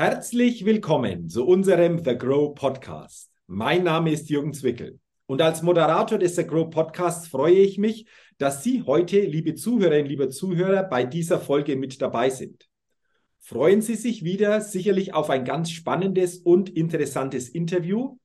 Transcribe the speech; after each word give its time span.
Herzlich 0.00 0.64
willkommen 0.64 1.28
zu 1.28 1.46
unserem 1.46 2.02
The 2.02 2.16
Grow 2.16 2.54
Podcast. 2.54 3.30
Mein 3.46 3.84
Name 3.84 4.10
ist 4.10 4.30
Jürgen 4.30 4.54
Zwickel 4.54 4.98
und 5.26 5.42
als 5.42 5.60
Moderator 5.60 6.16
des 6.16 6.36
The 6.36 6.46
Grow 6.46 6.70
Podcasts 6.70 7.28
freue 7.28 7.56
ich 7.58 7.76
mich, 7.76 8.06
dass 8.38 8.64
Sie 8.64 8.82
heute, 8.84 9.20
liebe 9.20 9.56
Zuhörerinnen, 9.56 10.06
liebe 10.06 10.30
Zuhörer, 10.30 10.84
bei 10.84 11.04
dieser 11.04 11.38
Folge 11.38 11.76
mit 11.76 12.00
dabei 12.00 12.30
sind. 12.30 12.66
Freuen 13.40 13.82
Sie 13.82 13.94
sich 13.94 14.24
wieder 14.24 14.62
sicherlich 14.62 15.12
auf 15.12 15.28
ein 15.28 15.44
ganz 15.44 15.70
spannendes 15.70 16.38
und 16.38 16.70
interessantes 16.70 17.50
Interview, 17.50 18.16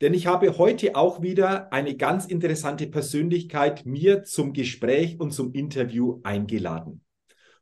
denn 0.00 0.14
ich 0.14 0.26
habe 0.26 0.56
heute 0.56 0.96
auch 0.96 1.20
wieder 1.20 1.74
eine 1.74 1.94
ganz 1.94 2.24
interessante 2.24 2.86
Persönlichkeit 2.86 3.84
mir 3.84 4.22
zum 4.22 4.54
Gespräch 4.54 5.20
und 5.20 5.32
zum 5.32 5.52
Interview 5.52 6.20
eingeladen. 6.22 7.04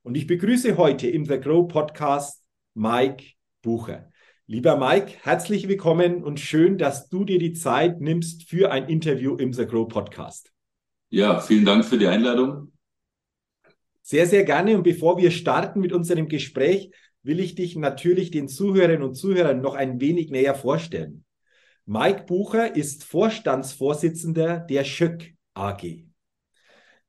Und 0.05 0.17
ich 0.17 0.29
begrüße 0.29 0.77
heute 0.77 1.09
im 1.09 1.25
The 1.25 1.41
Grow 1.41 1.67
Podcast 1.67 2.45
Mike 2.75 3.36
Bucher. 3.67 4.13
Lieber 4.47 4.77
Mike, 4.77 5.13
herzlich 5.25 5.67
willkommen 5.67 6.23
und 6.23 6.39
schön, 6.39 6.79
dass 6.79 7.09
du 7.09 7.25
dir 7.25 7.41
die 7.41 7.53
Zeit 7.53 8.01
nimmst 8.01 8.49
für 8.49 8.71
ein 8.71 8.89
Interview 8.89 9.35
im 9.35 9.53
The 9.53 9.67
Grow 9.67 9.89
Podcast. 9.89 10.53
Ja, 11.09 11.41
vielen 11.41 11.65
Dank 11.65 11.85
für 11.85 11.99
die 11.99 12.07
Einladung. 12.07 12.71
Sehr, 14.03 14.29
sehr 14.29 14.45
gerne. 14.45 14.77
Und 14.77 14.85
bevor 14.85 15.19
wir 15.19 15.33
starten 15.33 15.81
mit 15.81 15.93
unserem 15.93 16.29
Gespräch, 16.29 16.93
will 17.25 17.41
ich 17.41 17.57
dich 17.57 17.75
natürlich 17.75 18.31
den 18.31 18.47
Zuhörerinnen 18.47 19.03
und 19.03 19.17
Zuhörern 19.17 19.61
noch 19.61 19.75
ein 19.75 20.01
wenig 20.01 20.31
näher 20.31 20.55
vorstellen. 20.55 21.25
Mike 21.85 22.23
Bucher 22.29 22.77
ist 22.77 23.03
Vorstandsvorsitzender 23.03 24.61
der 24.61 24.85
Schöck 24.85 25.35
AG. 25.55 26.07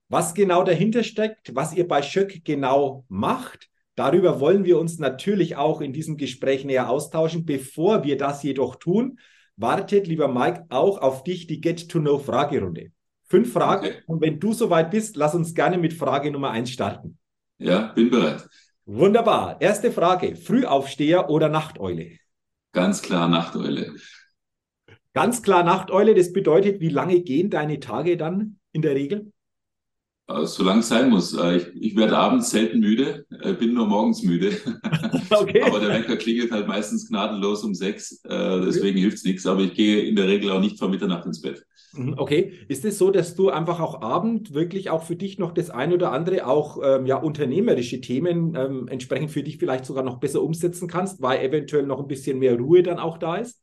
Was 0.10 0.34
genau 0.34 0.64
dahinter 0.64 1.04
steckt, 1.04 1.54
was 1.54 1.76
ihr 1.76 1.88
bei 1.88 2.02
Schöck 2.02 2.44
genau 2.44 3.06
macht, 3.10 3.70
Darüber 3.98 4.40
wollen 4.40 4.64
wir 4.64 4.78
uns 4.78 5.00
natürlich 5.00 5.56
auch 5.56 5.82
in 5.82 5.92
diesem 5.92 6.18
Gespräch 6.18 6.64
näher 6.64 6.88
austauschen. 6.88 7.46
Bevor 7.46 8.04
wir 8.04 8.16
das 8.16 8.44
jedoch 8.44 8.76
tun, 8.76 9.18
wartet, 9.56 10.06
lieber 10.06 10.28
Mike, 10.28 10.68
auch 10.70 11.00
auf 11.00 11.24
dich 11.24 11.48
die 11.48 11.60
Get-to-Know-Fragerunde. 11.60 12.92
Fünf 13.26 13.52
Fragen. 13.52 13.88
Okay. 13.88 13.98
Und 14.06 14.22
wenn 14.22 14.40
du 14.40 14.54
soweit 14.54 14.92
bist, 14.92 15.16
lass 15.16 15.34
uns 15.34 15.56
gerne 15.56 15.80
mit 15.80 15.94
Frage 15.94 16.30
Nummer 16.30 16.52
eins 16.52 16.70
starten. 16.70 17.18
Ja, 17.58 17.92
bin 17.94 18.12
bereit. 18.12 18.48
Wunderbar. 18.86 19.60
Erste 19.60 19.92
Frage. 19.92 20.36
Frühaufsteher 20.36 21.32
oder 21.32 21.50
Nachteule? 21.50 22.12
Ganz 22.74 23.02
klar 23.02 23.28
Nachteule. 23.28 23.96
Ganz 25.16 25.42
klar 25.42 25.64
Nachteule. 25.64 26.14
Das 26.14 26.32
bedeutet, 26.32 26.82
wie 26.82 26.90
lange 26.90 27.22
gehen 27.22 27.50
deine 27.50 27.80
Tage 27.80 28.16
dann 28.16 28.60
in 28.74 28.84
der 28.84 28.94
Regel? 28.94 29.34
Äh, 30.30 30.46
solange 30.46 30.82
es 30.82 30.90
sein 30.90 31.10
muss. 31.10 31.34
Äh, 31.34 31.58
ich, 31.58 31.68
ich 31.80 31.96
werde 31.96 32.18
abends 32.18 32.50
selten 32.50 32.80
müde, 32.80 33.26
äh, 33.42 33.54
bin 33.54 33.74
nur 33.74 33.88
morgens 33.88 34.24
müde. 34.24 34.58
Okay. 35.30 35.62
Aber 35.62 35.80
der 35.82 35.90
Wecker 35.90 36.16
klingelt 36.16 36.52
halt 36.52 36.68
meistens 36.68 37.10
gnadenlos 37.10 37.64
um 37.64 37.74
sechs, 37.74 38.22
deswegen 38.24 38.96
okay. 38.96 39.00
hilft 39.02 39.18
es 39.18 39.24
nichts. 39.26 39.46
Aber 39.46 39.62
ich 39.62 39.74
gehe 39.74 40.02
in 40.02 40.16
der 40.16 40.28
Regel 40.28 40.52
auch 40.52 40.62
nicht 40.62 40.80
vor 40.80 40.88
Mitternacht 40.88 41.26
ins 41.26 41.42
Bett. 41.42 41.66
Mhm, 41.94 42.16
okay. 42.18 42.54
Ist 42.70 42.86
es 42.86 42.98
so, 42.98 43.12
dass 43.12 43.36
du 43.36 43.50
einfach 43.50 43.82
auch 43.82 44.02
Abend 44.02 44.54
wirklich 44.54 44.90
auch 44.90 45.04
für 45.04 45.18
dich 45.18 45.38
noch 45.38 45.52
das 45.52 45.70
eine 45.70 45.96
oder 45.96 46.14
andere 46.14 46.48
auch 46.48 46.80
ähm, 46.82 47.06
ja, 47.06 47.18
unternehmerische 47.18 48.00
Themen 48.00 48.56
ähm, 48.56 48.88
entsprechend 48.88 49.32
für 49.32 49.44
dich 49.44 49.58
vielleicht 49.58 49.86
sogar 49.86 50.04
noch 50.04 50.20
besser 50.20 50.42
umsetzen 50.42 50.88
kannst, 50.88 51.22
weil 51.22 51.42
eventuell 51.42 51.86
noch 51.86 52.00
ein 52.00 52.08
bisschen 52.08 52.40
mehr 52.40 52.58
Ruhe 52.58 52.84
dann 52.84 53.00
auch 53.00 53.18
da 53.18 53.36
ist? 53.36 53.60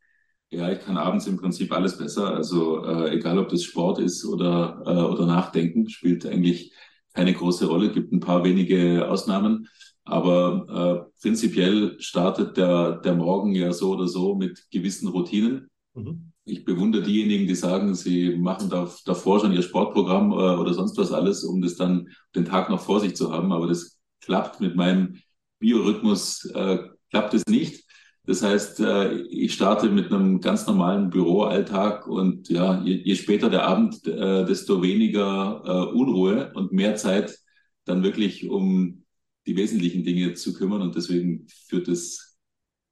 Ja, 0.51 0.71
ich 0.71 0.81
kann 0.81 0.97
abends 0.97 1.27
im 1.27 1.37
Prinzip 1.37 1.73
alles 1.73 1.99
besser. 1.99 2.35
Also 2.35 2.85
äh, 2.85 3.17
egal, 3.17 3.39
ob 3.39 3.49
das 3.49 3.65
Sport 3.65 3.99
ist 3.99 4.25
oder, 4.25 4.83
äh, 4.87 5.13
oder 5.13 5.27
Nachdenken, 5.27 5.89
spielt 5.89 6.27
eigentlich 6.27 6.73
keine 7.13 7.33
große 7.33 7.67
Rolle. 7.67 7.91
Gibt 7.91 8.13
ein 8.13 8.21
paar 8.21 8.45
wenige 8.45 9.09
Ausnahmen. 9.09 9.69
Aber 10.05 11.09
äh, 11.09 11.21
prinzipiell 11.21 11.99
startet 11.99 12.57
der, 12.57 12.99
der 12.99 13.15
Morgen 13.15 13.55
ja 13.55 13.73
so 13.73 13.93
oder 13.93 14.07
so 14.07 14.35
mit 14.35 14.67
gewissen 14.71 15.09
Routinen. 15.09 15.69
Mhm. 15.95 16.33
Ich 16.45 16.65
bewundere 16.65 17.03
diejenigen, 17.03 17.47
die 17.47 17.55
sagen, 17.55 17.95
sie 17.95 18.37
machen 18.37 18.69
da, 18.69 18.91
davor 19.07 19.41
schon 19.41 19.53
ihr 19.53 19.63
Sportprogramm 19.63 20.31
äh, 20.33 20.35
oder 20.35 20.75
sonst 20.75 20.99
was 20.99 21.11
alles, 21.11 21.43
um 21.43 21.63
das 21.63 21.77
dann 21.77 22.09
den 22.35 22.45
Tag 22.45 22.69
noch 22.69 22.81
vor 22.81 23.01
sich 23.01 23.17
zu 23.17 23.33
haben. 23.33 23.51
Aber 23.51 23.67
das 23.67 23.99
klappt 24.21 24.61
mit 24.61 24.77
meinem 24.77 25.21
Biorhythmus, 25.59 26.45
äh, 26.55 26.79
klappt 27.11 27.33
es 27.33 27.45
nicht. 27.49 27.84
Das 28.27 28.43
heißt, 28.43 28.81
äh, 28.81 29.13
ich 29.29 29.53
starte 29.53 29.91
mit 29.91 30.11
einem 30.11 30.41
ganz 30.41 30.67
normalen 30.67 31.11
Büroalltag 31.11 32.07
und 32.07 32.49
ja, 32.49 32.83
je, 32.83 32.95
je 32.95 33.15
später 33.17 33.51
der 33.51 33.67
Abend, 33.67 34.07
äh, 34.07 34.47
desto 34.47 34.83
weniger 34.83 35.63
äh, 35.65 35.97
Unruhe 35.97 36.51
und 36.55 36.73
mehr 36.73 36.97
Zeit 36.97 37.39
dann 37.85 38.03
wirklich 38.03 38.49
um 38.49 39.05
die 39.47 39.57
wesentlichen 39.57 40.05
Dinge 40.05 40.33
zu 40.35 40.55
kümmern. 40.55 40.81
Und 40.81 40.97
deswegen 40.97 41.47
führt 41.69 41.87
es 41.89 42.39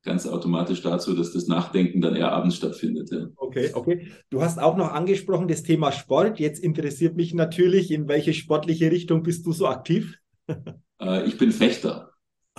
ganz 0.03 0.27
automatisch 0.27 0.83
dazu, 0.83 1.15
dass 1.15 1.33
das 1.33 1.47
Nachdenken 1.47 2.03
dann 2.03 2.15
eher 2.15 2.33
abends 2.33 2.57
stattfindet. 2.57 3.11
Ja. 3.11 3.29
Okay, 3.37 3.71
okay. 3.73 4.09
Du 4.29 4.43
hast 4.43 4.59
auch 4.59 4.77
noch 4.77 4.93
angesprochen 4.93 5.49
das 5.49 5.63
Thema 5.63 5.93
Sport. 5.93 6.41
Jetzt 6.41 6.63
interessiert 6.63 7.17
mich 7.17 7.33
natürlich, 7.33 7.91
in 7.91 8.07
welche 8.07 8.35
sportliche 8.35 8.91
Richtung 8.91 9.23
bist 9.23 9.47
du 9.47 9.53
so 9.53 9.67
aktiv? 9.67 10.19
ich 11.25 11.39
bin 11.39 11.53
Fechter. 11.53 12.11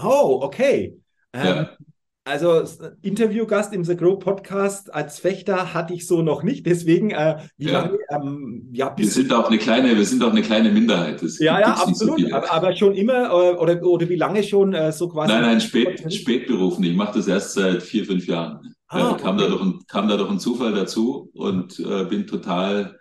Oh, 0.01 0.39
okay. 0.41 0.97
Ja. 1.35 1.77
Also 2.25 2.63
Interviewgast 3.01 3.73
im 3.73 3.83
The 3.83 3.97
Grow 3.97 4.17
Podcast 4.17 4.93
als 4.93 5.19
Fechter 5.19 5.73
hatte 5.73 5.93
ich 5.93 6.07
so 6.07 6.21
noch 6.21 6.41
nicht. 6.41 6.65
Deswegen, 6.65 7.11
äh, 7.11 7.37
wie 7.57 7.65
ja. 7.65 7.81
lange? 7.81 7.97
Ähm, 8.09 8.69
ja, 8.71 8.93
wir 8.95 9.07
sind 9.07 9.33
auch 9.33 9.49
eine 9.49 9.57
kleine, 9.57 9.97
wir 9.97 10.05
sind 10.05 10.23
auch 10.23 10.31
eine 10.31 10.41
kleine 10.41 10.71
Minderheit. 10.71 11.21
Das 11.21 11.37
ja, 11.39 11.59
ja, 11.59 11.73
absolut. 11.73 12.21
So 12.21 12.33
aber, 12.33 12.49
aber, 12.49 12.75
schon 12.77 12.93
immer 12.93 13.25
äh, 13.25 13.55
oder 13.57 13.83
oder 13.83 14.07
wie 14.07 14.15
lange 14.15 14.41
schon 14.41 14.73
äh, 14.73 14.93
so 14.93 15.09
quasi? 15.09 15.33
Nein, 15.33 15.41
nein, 15.41 15.59
spät, 15.59 16.13
spät 16.13 16.47
berufen. 16.47 16.85
Ich 16.85 16.95
mache 16.95 17.17
das 17.17 17.27
erst 17.27 17.55
seit 17.55 17.83
vier, 17.83 18.05
fünf 18.05 18.25
Jahren. 18.25 18.73
Ah, 18.87 19.15
äh, 19.15 19.21
kam 19.21 19.35
okay. 19.35 19.43
da 19.43 19.49
doch 19.49 19.61
ein, 19.61 19.79
kam 19.89 20.07
da 20.07 20.15
doch 20.15 20.31
ein 20.31 20.39
Zufall 20.39 20.73
dazu 20.73 21.29
und 21.33 21.77
äh, 21.79 22.05
bin 22.05 22.25
total 22.25 22.99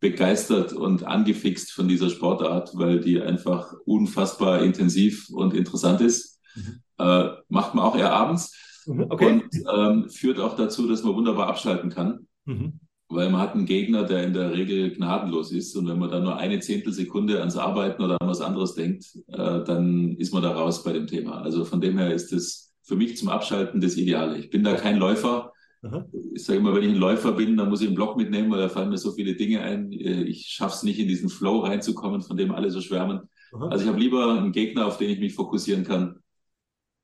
begeistert 0.00 0.72
und 0.72 1.04
angefixt 1.04 1.72
von 1.72 1.86
dieser 1.86 2.08
Sportart, 2.08 2.70
weil 2.74 3.00
die 3.00 3.20
einfach 3.20 3.74
unfassbar 3.84 4.62
intensiv 4.62 5.28
und 5.28 5.52
interessant 5.52 6.00
ist. 6.00 6.37
Mhm. 6.58 6.80
Äh, 6.98 7.28
macht 7.48 7.74
man 7.74 7.84
auch 7.84 7.96
eher 7.96 8.12
abends. 8.12 8.54
Mhm, 8.86 9.06
okay. 9.10 9.26
Und 9.26 9.44
ähm, 9.72 10.08
führt 10.10 10.40
auch 10.40 10.56
dazu, 10.56 10.88
dass 10.88 11.04
man 11.04 11.14
wunderbar 11.14 11.48
abschalten 11.48 11.90
kann. 11.90 12.26
Mhm. 12.44 12.80
Weil 13.10 13.30
man 13.30 13.40
hat 13.40 13.54
einen 13.54 13.64
Gegner, 13.64 14.02
der 14.04 14.24
in 14.24 14.34
der 14.34 14.52
Regel 14.52 14.90
gnadenlos 14.90 15.52
ist. 15.52 15.74
Und 15.76 15.88
wenn 15.88 15.98
man 15.98 16.10
dann 16.10 16.24
nur 16.24 16.36
eine 16.36 16.60
Zehntelsekunde 16.60 17.38
ans 17.38 17.56
Arbeiten 17.56 18.02
oder 18.02 18.20
an 18.20 18.28
was 18.28 18.40
anderes 18.40 18.74
denkt, 18.74 19.06
äh, 19.28 19.64
dann 19.64 20.16
ist 20.16 20.34
man 20.34 20.42
da 20.42 20.52
raus 20.52 20.82
bei 20.82 20.92
dem 20.92 21.06
Thema. 21.06 21.40
Also 21.40 21.64
von 21.64 21.80
dem 21.80 21.96
her 21.96 22.12
ist 22.12 22.32
es 22.32 22.74
für 22.82 22.96
mich 22.96 23.16
zum 23.16 23.28
Abschalten 23.28 23.80
das 23.80 23.96
Ideale. 23.96 24.38
Ich 24.38 24.50
bin 24.50 24.64
da 24.64 24.74
kein 24.74 24.98
Läufer. 24.98 25.52
Aha. 25.82 26.06
Ich 26.34 26.44
sage 26.44 26.58
immer, 26.58 26.74
wenn 26.74 26.82
ich 26.82 26.90
ein 26.90 26.96
Läufer 26.96 27.32
bin, 27.32 27.56
dann 27.56 27.68
muss 27.68 27.80
ich 27.80 27.86
einen 27.86 27.94
Block 27.94 28.16
mitnehmen, 28.16 28.50
weil 28.50 28.60
da 28.60 28.68
fallen 28.68 28.90
mir 28.90 28.98
so 28.98 29.12
viele 29.12 29.36
Dinge 29.36 29.62
ein. 29.62 29.92
Äh, 29.92 30.24
ich 30.24 30.48
schaffe 30.48 30.74
es 30.74 30.82
nicht, 30.82 30.98
in 30.98 31.08
diesen 31.08 31.28
Flow 31.28 31.60
reinzukommen, 31.60 32.20
von 32.20 32.36
dem 32.36 32.50
alle 32.50 32.70
so 32.70 32.80
schwärmen. 32.80 33.20
Aha. 33.54 33.68
Also 33.68 33.84
ich 33.84 33.88
habe 33.88 34.00
lieber 34.00 34.38
einen 34.38 34.52
Gegner, 34.52 34.86
auf 34.86 34.98
den 34.98 35.10
ich 35.10 35.20
mich 35.20 35.34
fokussieren 35.34 35.84
kann 35.84 36.16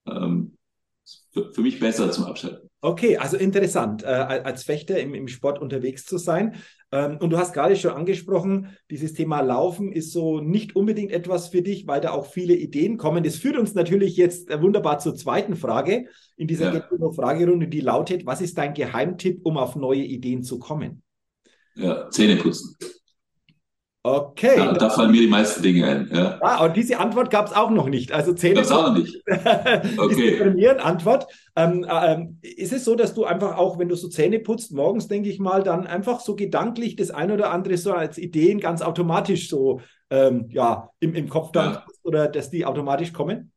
ähm, 0.07 0.57
für, 1.33 1.53
für, 1.53 1.61
mich 1.61 1.81
besser 1.81 2.11
zum 2.11 2.25
Abschalten. 2.25 2.71
Okay, 2.81 3.17
also 3.17 3.39
interessant, 3.39 4.03
äh, 4.03 4.07
als 4.07 4.65
Fechter 4.65 5.01
im, 5.01 5.15
im, 5.15 5.29
Sport 5.29 5.59
unterwegs 5.59 6.05
zu 6.05 6.19
sein. 6.19 6.57
Ähm, 6.93 7.17
und 7.19 7.31
du 7.31 7.39
hast 7.39 7.55
gerade 7.55 7.77
schon 7.77 7.93
angesprochen, 7.93 8.77
dieses 8.91 9.15
Thema 9.15 9.41
Laufen 9.41 9.91
ist 9.91 10.13
so 10.13 10.41
nicht 10.41 10.77
unbedingt 10.77 11.11
etwas 11.11 11.49
für 11.49 11.63
dich, 11.63 11.87
weil 11.87 12.01
da 12.03 12.11
auch 12.11 12.27
viele 12.27 12.55
Ideen 12.55 12.99
kommen. 12.99 13.25
Das 13.25 13.37
führt 13.37 13.57
uns 13.57 13.75
natürlich 13.75 14.17
jetzt 14.17 14.51
äh, 14.51 14.61
wunderbar 14.61 14.99
zur 14.99 15.15
zweiten 15.15 15.57
Frage 15.57 16.09
in 16.37 16.47
dieser 16.47 16.75
ja. 16.75 17.13
Fragerunde, 17.15 17.69
die 17.69 17.81
lautet, 17.81 18.27
was 18.27 18.41
ist 18.41 18.59
dein 18.59 18.75
Geheimtipp, 18.75 19.41
um 19.45 19.57
auf 19.57 19.77
neue 19.77 20.03
Ideen 20.03 20.43
zu 20.43 20.59
kommen? 20.59 21.03
Ja, 21.75 22.11
Zähne 22.11 22.37
putzen. 22.37 22.77
Okay. 24.07 24.59
Ja, 24.59 24.75
da 24.75 24.91
fallen 24.91 25.13
mir 25.13 25.23
die 25.23 25.29
meisten 25.29 25.63
Dinge 25.63 25.87
ein. 25.87 26.11
Ja. 26.13 26.39
Ah, 26.43 26.67
und 26.67 26.77
diese 26.77 26.99
Antwort 26.99 27.31
gab 27.31 27.47
es 27.47 27.55
auch 27.55 27.71
noch 27.71 27.89
nicht. 27.89 28.13
Also 28.13 28.35
Zähne. 28.35 28.57
Gab's 28.57 28.71
auch 28.71 28.89
noch 28.89 28.99
nicht. 28.99 29.17
Okay. 29.97 30.37
ist 30.37 30.43
eine 30.43 30.85
Antwort. 30.85 31.27
Ähm, 31.57 31.87
ähm, 31.91 32.39
ist 32.43 32.75
es 32.75 32.85
so, 32.85 32.97
dass 32.97 33.15
du 33.15 33.25
einfach 33.25 33.57
auch, 33.57 33.79
wenn 33.79 33.89
du 33.89 33.97
so 33.97 34.09
Zähne 34.09 34.41
putzt, 34.41 34.73
morgens, 34.73 35.09
denke 35.09 35.31
ich 35.31 35.39
mal, 35.39 35.63
dann 35.63 35.87
einfach 35.87 36.21
so 36.21 36.37
gedanklich 36.37 36.97
das 36.97 37.11
ein 37.11 37.31
oder 37.31 37.51
andere 37.51 37.79
so 37.79 37.95
als 37.95 38.19
Ideen 38.19 38.61
ganz 38.61 38.83
automatisch 38.83 39.49
so 39.49 39.81
ähm, 40.11 40.49
ja, 40.51 40.91
im, 41.01 41.15
im 41.15 41.31
Kopf 41.31 41.53
dann 41.53 41.73
ja. 41.73 41.87
oder 42.03 42.29
dass 42.29 42.51
die 42.51 42.67
automatisch 42.67 43.15
kommen? 43.15 43.53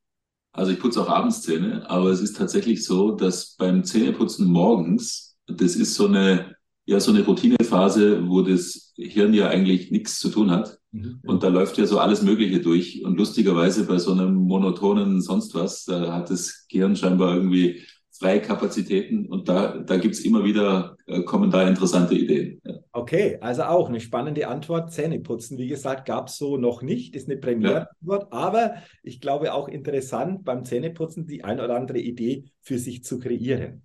Also 0.54 0.71
ich 0.71 0.80
putze 0.80 1.01
auch 1.01 1.10
abends 1.10 1.42
Zähne, 1.42 1.83
aber 1.89 2.10
es 2.10 2.21
ist 2.21 2.38
tatsächlich 2.38 2.86
so, 2.86 3.12
dass 3.12 3.56
beim 3.57 3.83
Zähneputzen 3.83 4.48
morgens, 4.48 5.38
das 5.45 5.75
ist 5.75 5.95
so 5.95 6.07
eine 6.07 6.56
ja 6.88 7.00
so 7.00 7.12
eine 7.12 7.24
Routinephase, 7.24 8.28
wo 8.28 8.42
das 8.42 8.94
Hirn 8.95 9.34
ja 9.34 9.50
eigentlich 9.50 9.92
nichts 9.92 10.19
zu 10.19 10.30
tun 10.30 10.50
hat. 10.50 10.80
Mhm. 10.92 11.19
Und 11.25 11.44
da 11.44 11.50
läuft 11.50 11.78
ja 11.78 11.86
so 11.86 12.00
alles 12.00 12.24
Mögliche 12.24 12.62
durch. 12.62 13.04
Und 13.04 13.18
lustigerweise 13.18 13.86
bei 13.86 14.00
so 14.00 14.13
einem 14.13 14.34
monotonen 14.34 15.22
sonst 15.22 15.54
was, 15.54 15.84
da 15.84 16.13
hat 16.13 16.30
das 16.30 16.66
Gehirn 16.69 16.95
scheinbar 16.95 17.36
irgendwie 17.36 17.81
freie 18.18 18.42
Kapazitäten 18.42 19.28
und 19.28 19.48
da, 19.48 19.78
da 19.78 19.98
gibt 19.98 20.16
es 20.16 20.25
immer 20.25 20.44
wieder, 20.44 20.98
äh, 21.06 21.22
kommen 21.22 21.51
da 21.51 21.68
interessante 21.68 22.16
Ideen. 22.16 22.60
Ja. 22.66 22.80
Okay, 22.92 23.38
also 23.42 23.63
auch 23.63 23.90
eine 23.90 24.00
spannende 24.00 24.48
Antwort. 24.48 24.92
Zähneputzen, 24.92 25.60
wie 25.60 25.68
gesagt, 25.68 26.07
gab 26.07 26.30
es 26.30 26.38
so 26.38 26.57
noch 26.57 26.81
nicht, 26.81 27.16
ist 27.16 27.30
eine 27.30 27.38
Premiere-Antwort, 27.38 28.24
ja. 28.31 28.38
aber 28.40 28.74
ich 29.04 29.22
glaube 29.22 29.54
auch 29.54 29.68
interessant 29.68 30.45
beim 30.45 30.66
Zähneputzen 30.66 31.28
die 31.28 31.44
ein 31.44 31.60
oder 31.60 31.75
andere 31.75 32.00
Idee 32.00 32.45
für 32.62 32.80
sich 32.80 33.04
zu 33.04 33.19
kreieren. 33.19 33.83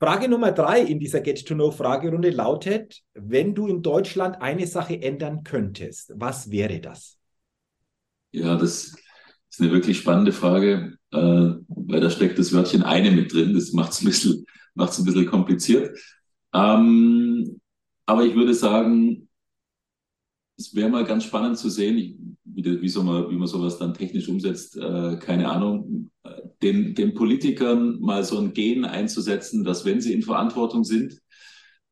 Frage 0.00 0.28
Nummer 0.28 0.52
drei 0.52 0.80
in 0.80 1.00
dieser 1.00 1.20
Get-to-Know-Fragerunde 1.20 2.30
lautet, 2.30 3.02
wenn 3.14 3.54
du 3.54 3.66
in 3.66 3.82
Deutschland 3.82 4.40
eine 4.40 4.66
Sache 4.66 5.02
ändern 5.02 5.42
könntest, 5.42 6.12
was 6.14 6.50
wäre 6.50 6.80
das? 6.80 7.18
Ja, 8.30 8.56
das 8.56 8.94
ist 9.50 9.60
eine 9.60 9.72
wirklich 9.72 9.98
spannende 9.98 10.32
Frage, 10.32 10.96
äh, 11.12 11.16
weil 11.16 12.00
da 12.00 12.10
steckt 12.10 12.38
das 12.38 12.52
Wörtchen 12.52 12.82
eine 12.84 13.10
mit 13.10 13.32
drin. 13.32 13.54
Das 13.54 13.72
macht 13.72 13.92
es 13.92 14.02
ein 14.02 14.04
bisschen, 14.04 14.44
ein 14.76 14.86
bisschen 14.86 15.26
kompliziert. 15.26 15.98
Ähm, 16.54 17.60
aber 18.06 18.24
ich 18.24 18.34
würde 18.34 18.54
sagen, 18.54 19.27
es 20.58 20.74
wäre 20.74 20.90
mal 20.90 21.04
ganz 21.04 21.24
spannend 21.24 21.56
zu 21.56 21.70
sehen, 21.70 22.36
wie, 22.44 22.82
wie, 22.82 22.88
so 22.88 23.02
man, 23.02 23.30
wie 23.30 23.36
man 23.36 23.46
sowas 23.46 23.78
dann 23.78 23.94
technisch 23.94 24.28
umsetzt, 24.28 24.76
äh, 24.76 25.16
keine 25.16 25.48
Ahnung, 25.48 26.10
den, 26.62 26.94
den 26.94 27.14
Politikern 27.14 28.00
mal 28.00 28.24
so 28.24 28.38
ein 28.38 28.52
Gen 28.52 28.84
einzusetzen, 28.84 29.64
dass 29.64 29.84
wenn 29.84 30.00
sie 30.00 30.12
in 30.12 30.22
Verantwortung 30.22 30.84
sind, 30.84 31.20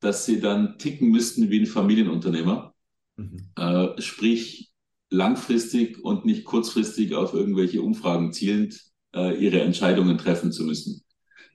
dass 0.00 0.26
sie 0.26 0.40
dann 0.40 0.78
ticken 0.78 1.10
müssten 1.10 1.50
wie 1.50 1.60
ein 1.60 1.66
Familienunternehmer. 1.66 2.74
Mhm. 3.16 3.50
Äh, 3.56 4.00
sprich, 4.00 4.70
langfristig 5.08 6.02
und 6.02 6.24
nicht 6.24 6.44
kurzfristig 6.44 7.14
auf 7.14 7.32
irgendwelche 7.32 7.80
Umfragen 7.80 8.32
zielend 8.32 8.80
äh, 9.14 9.36
ihre 9.38 9.60
Entscheidungen 9.60 10.18
treffen 10.18 10.50
zu 10.50 10.64
müssen. 10.64 11.04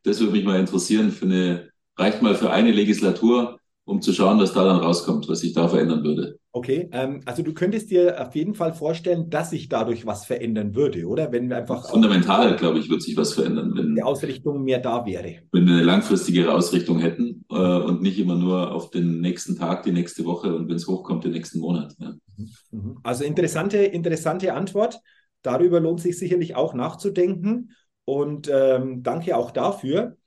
Das 0.03 0.19
würde 0.19 0.31
mich 0.31 0.45
mal 0.45 0.59
interessieren. 0.59 1.13
Eine, 1.21 1.69
reicht 1.97 2.21
mal 2.21 2.35
für 2.35 2.51
eine 2.51 2.71
Legislatur, 2.71 3.59
um 3.85 4.01
zu 4.01 4.13
schauen, 4.13 4.39
was 4.39 4.53
da 4.53 4.63
dann 4.63 4.77
rauskommt, 4.77 5.27
was 5.27 5.39
sich 5.39 5.53
da 5.53 5.67
verändern 5.67 6.03
würde. 6.03 6.39
Okay, 6.53 6.89
ähm, 6.91 7.21
also 7.25 7.43
du 7.43 7.53
könntest 7.53 7.91
dir 7.91 8.21
auf 8.21 8.35
jeden 8.35 8.55
Fall 8.55 8.73
vorstellen, 8.73 9.29
dass 9.29 9.51
sich 9.51 9.69
dadurch 9.69 10.05
was 10.05 10.25
verändern 10.25 10.75
würde, 10.75 11.05
oder? 11.05 11.31
Wenn 11.31 11.49
wir 11.49 11.57
einfach. 11.57 11.89
Fundamental, 11.89 12.55
glaube 12.57 12.79
ich, 12.79 12.89
wird 12.89 13.01
sich 13.01 13.15
was 13.15 13.33
verändern. 13.33 13.71
Wenn 13.75 13.95
die 13.95 14.03
Ausrichtung 14.03 14.63
mehr 14.63 14.79
da 14.79 15.05
wäre. 15.05 15.37
Wenn 15.51 15.65
wir 15.65 15.75
eine 15.75 15.83
langfristigere 15.83 16.53
Ausrichtung 16.53 16.99
hätten 16.99 17.45
äh, 17.49 17.55
und 17.55 18.01
nicht 18.01 18.19
immer 18.19 18.35
nur 18.35 18.71
auf 18.71 18.91
den 18.91 19.21
nächsten 19.21 19.57
Tag, 19.57 19.83
die 19.83 19.93
nächste 19.93 20.25
Woche 20.25 20.53
und 20.53 20.67
wenn 20.67 20.75
es 20.75 20.87
hochkommt, 20.87 21.23
den 21.23 21.31
nächsten 21.31 21.59
Monat. 21.59 21.93
Ja. 21.99 22.13
Mhm. 22.71 22.99
Also 23.03 23.23
interessante, 23.23 23.77
interessante 23.77 24.53
Antwort. 24.53 24.99
Darüber 25.41 25.79
lohnt 25.79 26.01
sich 26.01 26.19
sicherlich 26.19 26.55
auch 26.55 26.73
nachzudenken. 26.73 27.71
Und 28.03 28.49
ähm, 28.51 29.03
danke 29.03 29.37
auch 29.37 29.51
dafür. 29.51 30.17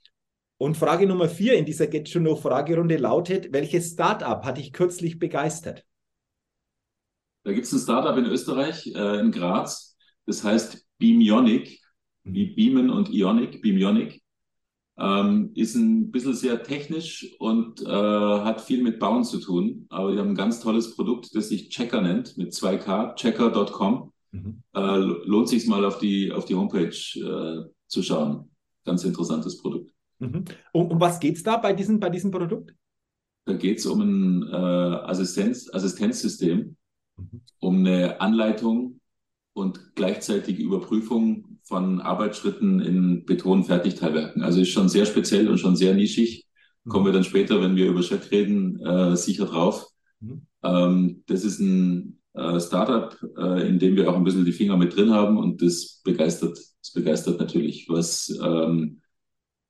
Und 0.57 0.77
Frage 0.77 1.07
Nummer 1.07 1.29
vier 1.29 1.55
in 1.55 1.65
dieser 1.65 1.87
Get 1.87 2.13
to 2.13 2.21
Know 2.21 2.37
Fragerunde 2.37 2.97
lautet: 2.97 3.53
Welches 3.53 3.93
Startup 3.93 4.45
hat 4.45 4.59
dich 4.59 4.73
kürzlich 4.73 5.19
begeistert? 5.19 5.85
Da 7.43 7.53
gibt 7.53 7.67
es 7.67 7.73
ein 7.73 7.81
Startup 7.81 8.17
in 8.17 8.25
Österreich, 8.25 8.87
äh, 8.95 9.21
in 9.21 9.31
Graz, 9.31 9.97
das 10.27 10.43
heißt 10.43 10.87
Beamionic, 10.99 11.81
wie 12.23 12.47
Beamen 12.55 12.91
und 12.91 13.11
Ionic, 13.11 13.61
Beamionic. 13.61 14.23
Ähm, 14.97 15.51
ist 15.55 15.75
ein 15.75 16.13
bisschen 16.13 16.35
sehr 16.35 16.63
technisch 16.63 17.35
und 17.41 17.83
äh, 17.83 17.87
hat 17.87 18.61
viel 18.61 18.81
mit 18.83 19.01
Bauen 19.01 19.25
zu 19.25 19.41
tun. 19.41 19.87
Aber 19.89 20.13
die 20.13 20.19
haben 20.19 20.31
ein 20.31 20.35
ganz 20.37 20.61
tolles 20.61 20.95
Produkt, 20.95 21.35
das 21.35 21.49
sich 21.49 21.69
Checker 21.69 22.01
nennt, 22.01 22.39
mit 22.39 22.53
2K, 22.53 23.17
checker.com. 23.17 24.13
Mhm. 24.31 24.63
Äh, 24.73 24.97
lohnt 25.27 25.49
sich 25.49 25.67
mal 25.67 25.85
auf 25.85 25.99
die, 25.99 26.31
auf 26.33 26.45
die 26.45 26.55
Homepage 26.55 26.87
äh, 26.89 27.69
zu 27.89 28.03
schauen. 28.03 28.51
Ganz 28.85 29.05
interessantes 29.05 29.61
Produkt. 29.61 29.94
Mhm. 30.19 30.45
Um, 30.73 30.91
um 30.91 31.01
was 31.01 31.21
geht 31.21 31.37
es 31.37 31.43
da 31.43 31.57
bei 31.57 31.73
diesem, 31.73 32.01
bei 32.01 32.11
diesem 32.11 32.31
Produkt? 32.31 32.75
Da 33.47 33.55
geht 33.55 33.79
es 33.79 33.87
um 33.87 34.01
ein 34.01 34.43
äh, 34.51 34.55
Assistenz, 34.55 35.69
Assistenzsystem, 35.73 36.77
um 37.59 37.79
eine 37.79 38.21
Anleitung 38.21 39.01
und 39.53 39.95
gleichzeitig 39.95 40.59
Überprüfung 40.59 41.59
von 41.63 42.01
Arbeitsschritten 42.01 42.81
in 42.81 43.25
Betonfertigteilwerken. 43.25 44.43
Also 44.43 44.61
ist 44.61 44.71
schon 44.71 44.89
sehr 44.89 45.07
speziell 45.07 45.49
und 45.49 45.59
schon 45.59 45.77
sehr 45.77 45.95
nischig. 45.95 46.47
Mhm. 46.85 46.91
Kommen 46.91 47.07
wir 47.07 47.13
dann 47.13 47.25
später, 47.25 47.61
wenn 47.61 47.77
wir 47.77 47.87
über 47.87 48.03
Schöck 48.03 48.31
reden, 48.31 48.81
äh, 48.81 49.17
sicher 49.17 49.47
drauf. 49.47 49.87
Mhm. 50.21 50.47
Ähm, 50.63 51.23
das 51.27 51.45
ist 51.45 51.61
ein 51.61 52.21
äh, 52.35 52.59
Startup, 52.61 53.17
äh, 53.37 53.69
in 53.69 53.79
dem 53.79 53.95
wir 53.97 54.11
auch 54.11 54.17
ein 54.17 54.25
bisschen 54.25 54.45
die 54.45 54.53
Finger 54.53 54.77
mit 54.77 54.97
drin 54.97 55.11
haben 55.11 55.39
und 55.39 55.63
das 55.63 56.01
begeistert, 56.03 56.59
das 56.59 56.93
begeistert 56.93 57.39
natürlich, 57.39 57.87
was 57.89 58.37
ähm, 58.43 59.01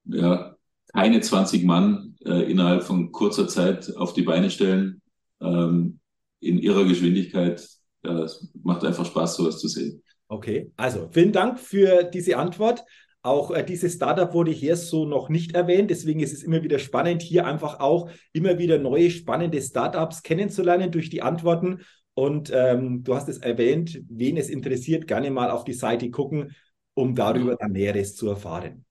ja, 0.04 0.56
keine 0.92 1.20
20 1.20 1.64
Mann 1.64 2.16
äh, 2.24 2.50
innerhalb 2.50 2.84
von 2.84 3.12
kurzer 3.12 3.48
Zeit 3.48 3.94
auf 3.96 4.12
die 4.12 4.22
Beine 4.22 4.50
stellen. 4.50 5.02
Ähm, 5.40 6.00
in 6.44 6.58
ihrer 6.58 6.84
Geschwindigkeit. 6.84 7.66
Ja, 8.04 8.20
es 8.20 8.52
macht 8.62 8.84
einfach 8.84 9.06
Spaß, 9.06 9.36
sowas 9.36 9.58
zu 9.58 9.68
sehen. 9.68 10.02
Okay, 10.28 10.70
also 10.76 11.08
vielen 11.10 11.32
Dank 11.32 11.58
für 11.58 12.04
diese 12.04 12.36
Antwort. 12.36 12.84
Auch 13.22 13.50
äh, 13.50 13.64
dieses 13.64 13.94
Startup 13.94 14.32
wurde 14.34 14.50
hier 14.50 14.76
so 14.76 15.06
noch 15.06 15.30
nicht 15.30 15.54
erwähnt. 15.54 15.90
Deswegen 15.90 16.20
ist 16.20 16.34
es 16.34 16.42
immer 16.42 16.62
wieder 16.62 16.78
spannend, 16.78 17.22
hier 17.22 17.46
einfach 17.46 17.80
auch 17.80 18.10
immer 18.32 18.58
wieder 18.58 18.78
neue 18.78 19.10
spannende 19.10 19.60
Startups 19.62 20.22
kennenzulernen 20.22 20.90
durch 20.90 21.08
die 21.08 21.22
Antworten. 21.22 21.80
Und 22.12 22.52
ähm, 22.54 23.02
du 23.02 23.14
hast 23.14 23.28
es 23.28 23.38
erwähnt, 23.38 24.02
wen 24.08 24.36
es 24.36 24.50
interessiert, 24.50 25.06
gerne 25.06 25.30
mal 25.30 25.50
auf 25.50 25.64
die 25.64 25.72
Seite 25.72 26.10
gucken, 26.10 26.54
um 26.92 27.14
darüber 27.14 27.56
dann 27.56 27.72
Näheres 27.72 28.14
zu 28.14 28.28
erfahren. 28.28 28.84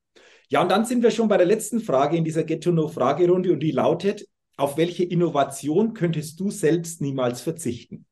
Ja, 0.49 0.61
und 0.61 0.69
dann 0.69 0.85
sind 0.85 1.03
wir 1.03 1.11
schon 1.11 1.27
bei 1.27 1.37
der 1.37 1.45
letzten 1.45 1.79
Frage 1.79 2.17
in 2.17 2.23
dieser 2.23 2.43
Get-to-Know-Fragerunde 2.43 3.51
und 3.53 3.59
die 3.59 3.71
lautet, 3.71 4.27
auf 4.57 4.77
welche 4.77 5.03
Innovation 5.03 5.93
könntest 5.93 6.39
du 6.39 6.51
selbst 6.51 7.01
niemals 7.01 7.41
verzichten? 7.41 8.05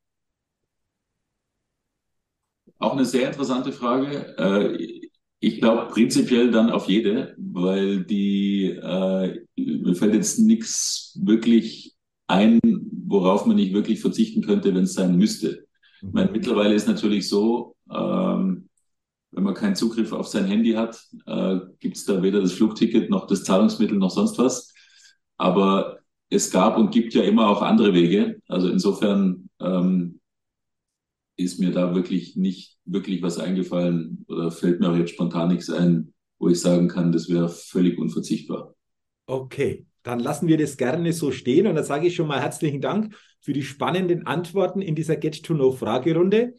Auch 2.79 2.93
eine 2.93 3.05
sehr 3.05 3.27
interessante 3.27 3.71
Frage. 3.71 4.35
Äh, 4.37 5.01
ich 5.39 5.59
glaube 5.59 5.91
prinzipiell 5.91 6.51
dann 6.51 6.71
auf 6.71 6.87
jede, 6.87 7.35
weil 7.37 8.03
die, 8.03 8.71
äh, 8.71 9.39
mir 9.55 9.95
fällt 9.95 10.13
jetzt 10.13 10.39
nichts 10.39 11.19
wirklich 11.21 11.95
ein, 12.27 12.59
worauf 13.07 13.45
man 13.45 13.57
nicht 13.57 13.73
wirklich 13.73 14.01
verzichten 14.01 14.41
könnte, 14.41 14.73
wenn 14.73 14.83
es 14.83 14.93
sein 14.93 15.17
müsste. 15.17 15.65
Ich 16.01 16.11
meine, 16.11 16.31
mittlerweile 16.31 16.73
ist 16.73 16.87
natürlich 16.87 17.27
so, 17.27 17.75
ähm, 17.93 18.50
wenn 19.31 19.43
man 19.43 19.53
keinen 19.53 19.75
Zugriff 19.75 20.11
auf 20.11 20.27
sein 20.27 20.45
Handy 20.45 20.73
hat, 20.73 21.01
äh, 21.25 21.59
gibt 21.79 21.97
es 21.97 22.05
da 22.05 22.21
weder 22.21 22.41
das 22.41 22.53
Flugticket 22.53 23.09
noch 23.09 23.27
das 23.27 23.43
Zahlungsmittel 23.43 23.97
noch 23.97 24.11
sonst 24.11 24.37
was. 24.37 24.73
Aber 25.37 25.99
es 26.29 26.51
gab 26.51 26.77
und 26.77 26.91
gibt 26.91 27.13
ja 27.13 27.23
immer 27.23 27.49
auch 27.49 27.61
andere 27.61 27.93
Wege. 27.93 28.41
Also 28.47 28.69
insofern 28.69 29.49
ähm, 29.59 30.19
ist 31.37 31.59
mir 31.59 31.71
da 31.71 31.95
wirklich 31.95 32.35
nicht 32.35 32.77
wirklich 32.85 33.21
was 33.21 33.37
eingefallen 33.37 34.25
oder 34.27 34.51
fällt 34.51 34.79
mir 34.79 34.89
auch 34.89 34.95
jetzt 34.95 35.11
spontan 35.11 35.49
nichts 35.49 35.69
ein, 35.69 36.13
wo 36.39 36.49
ich 36.49 36.59
sagen 36.59 36.87
kann, 36.87 37.11
das 37.11 37.29
wäre 37.29 37.49
völlig 37.49 37.97
unverzichtbar. 37.97 38.75
Okay, 39.25 39.85
dann 40.03 40.19
lassen 40.19 40.47
wir 40.47 40.57
das 40.57 40.77
gerne 40.77 41.13
so 41.13 41.31
stehen 41.31 41.67
und 41.67 41.75
dann 41.75 41.85
sage 41.85 42.07
ich 42.07 42.15
schon 42.15 42.27
mal 42.27 42.41
herzlichen 42.41 42.81
Dank 42.81 43.15
für 43.39 43.53
die 43.53 43.63
spannenden 43.63 44.27
Antworten 44.27 44.81
in 44.81 44.95
dieser 44.95 45.15
Get-to-Know-Fragerunde. 45.15 46.55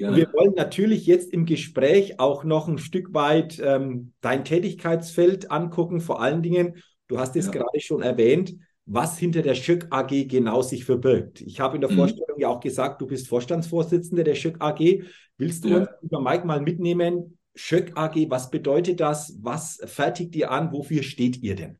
Wir 0.00 0.32
wollen 0.32 0.54
natürlich 0.56 1.06
jetzt 1.06 1.32
im 1.32 1.44
Gespräch 1.44 2.18
auch 2.18 2.44
noch 2.44 2.68
ein 2.68 2.78
Stück 2.78 3.12
weit 3.12 3.60
ähm, 3.62 4.12
dein 4.20 4.44
Tätigkeitsfeld 4.44 5.50
angucken. 5.50 6.00
Vor 6.00 6.22
allen 6.22 6.42
Dingen, 6.42 6.76
du 7.06 7.18
hast 7.18 7.36
es 7.36 7.46
ja. 7.46 7.52
gerade 7.52 7.80
schon 7.80 8.02
erwähnt, 8.02 8.54
was 8.86 9.18
hinter 9.18 9.42
der 9.42 9.54
Schöck 9.54 9.86
AG 9.90 10.26
genau 10.26 10.62
sich 10.62 10.84
verbirgt. 10.84 11.42
Ich 11.42 11.60
habe 11.60 11.76
in 11.76 11.80
der 11.82 11.90
mhm. 11.90 11.96
Vorstellung 11.96 12.40
ja 12.40 12.48
auch 12.48 12.60
gesagt, 12.60 13.00
du 13.00 13.06
bist 13.06 13.28
Vorstandsvorsitzender 13.28 14.24
der 14.24 14.34
Schöck 14.34 14.56
AG. 14.60 15.04
Willst 15.36 15.64
du 15.64 15.68
ja. 15.68 15.76
uns 15.78 15.88
über 16.02 16.20
Mike 16.20 16.46
mal 16.46 16.60
mitnehmen? 16.60 17.38
Schöck 17.54 17.92
AG, 17.96 18.30
was 18.30 18.50
bedeutet 18.50 19.00
das? 19.00 19.36
Was 19.42 19.80
fertigt 19.84 20.34
ihr 20.34 20.50
an? 20.50 20.72
Wofür 20.72 21.02
steht 21.02 21.42
ihr 21.42 21.56
denn? 21.56 21.78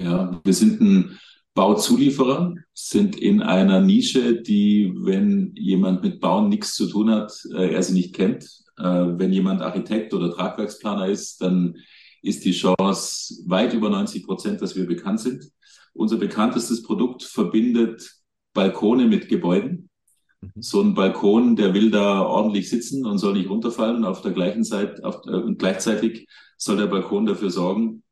Ja, 0.00 0.40
wir 0.44 0.54
sind 0.54 0.80
ein 0.80 1.18
Bauzulieferer, 1.56 2.54
sind 2.74 3.16
in 3.16 3.40
einer 3.40 3.80
Nische, 3.80 4.42
die, 4.42 4.92
wenn 4.94 5.54
jemand 5.56 6.02
mit 6.02 6.20
Bauen 6.20 6.50
nichts 6.50 6.74
zu 6.74 6.86
tun 6.86 7.10
hat, 7.10 7.32
äh, 7.54 7.72
er 7.72 7.82
sie 7.82 7.94
nicht 7.94 8.14
kennt. 8.14 8.44
Äh, 8.78 8.84
wenn 8.84 9.32
jemand 9.32 9.62
Architekt 9.62 10.12
oder 10.12 10.30
Tragwerksplaner 10.30 11.08
ist, 11.08 11.40
dann 11.40 11.76
ist 12.20 12.44
die 12.44 12.52
Chance 12.52 13.42
weit 13.46 13.72
über 13.72 13.88
90 13.88 14.26
Prozent, 14.26 14.60
dass 14.60 14.76
wir 14.76 14.86
bekannt 14.86 15.20
sind. 15.20 15.50
Unser 15.94 16.18
bekanntestes 16.18 16.82
Produkt 16.82 17.22
verbindet 17.22 18.06
Balkone 18.52 19.06
mit 19.06 19.30
Gebäuden. 19.30 19.88
Mhm. 20.42 20.60
So 20.60 20.82
ein 20.82 20.92
Balkon, 20.92 21.56
der 21.56 21.72
will 21.72 21.90
da 21.90 22.20
ordentlich 22.20 22.68
sitzen 22.68 23.06
und 23.06 23.16
soll 23.16 23.32
nicht 23.32 23.48
runterfallen. 23.48 24.04
Auf 24.04 24.20
der 24.20 24.32
gleichen 24.32 24.62
Seite, 24.62 25.02
auf, 25.04 25.22
äh, 25.26 25.30
und 25.30 25.58
gleichzeitig 25.58 26.28
soll 26.58 26.76
der 26.76 26.86
Balkon 26.86 27.24
dafür 27.24 27.48
sorgen, 27.48 28.02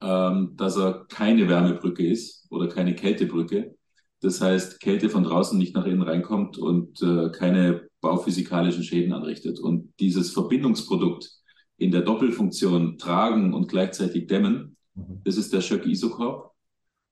ähm, 0.00 0.54
dass 0.56 0.76
er 0.76 1.06
keine 1.08 1.48
Wärmebrücke 1.48 2.06
ist 2.06 2.46
oder 2.50 2.68
keine 2.68 2.94
Kältebrücke. 2.94 3.74
Das 4.20 4.40
heißt, 4.40 4.80
Kälte 4.80 5.10
von 5.10 5.24
draußen 5.24 5.58
nicht 5.58 5.74
nach 5.74 5.86
innen 5.86 6.02
reinkommt 6.02 6.56
und 6.56 7.02
äh, 7.02 7.30
keine 7.30 7.88
bauphysikalischen 8.00 8.82
Schäden 8.82 9.12
anrichtet. 9.12 9.60
Und 9.60 9.92
dieses 10.00 10.30
Verbindungsprodukt 10.32 11.30
in 11.76 11.90
der 11.90 12.02
Doppelfunktion 12.02 12.98
tragen 12.98 13.52
und 13.52 13.68
gleichzeitig 13.68 14.26
dämmen. 14.26 14.76
Mhm. 14.94 15.20
Das 15.24 15.36
ist 15.36 15.52
der 15.52 15.60
Schöck 15.60 15.86
Isocorp. 15.86 16.52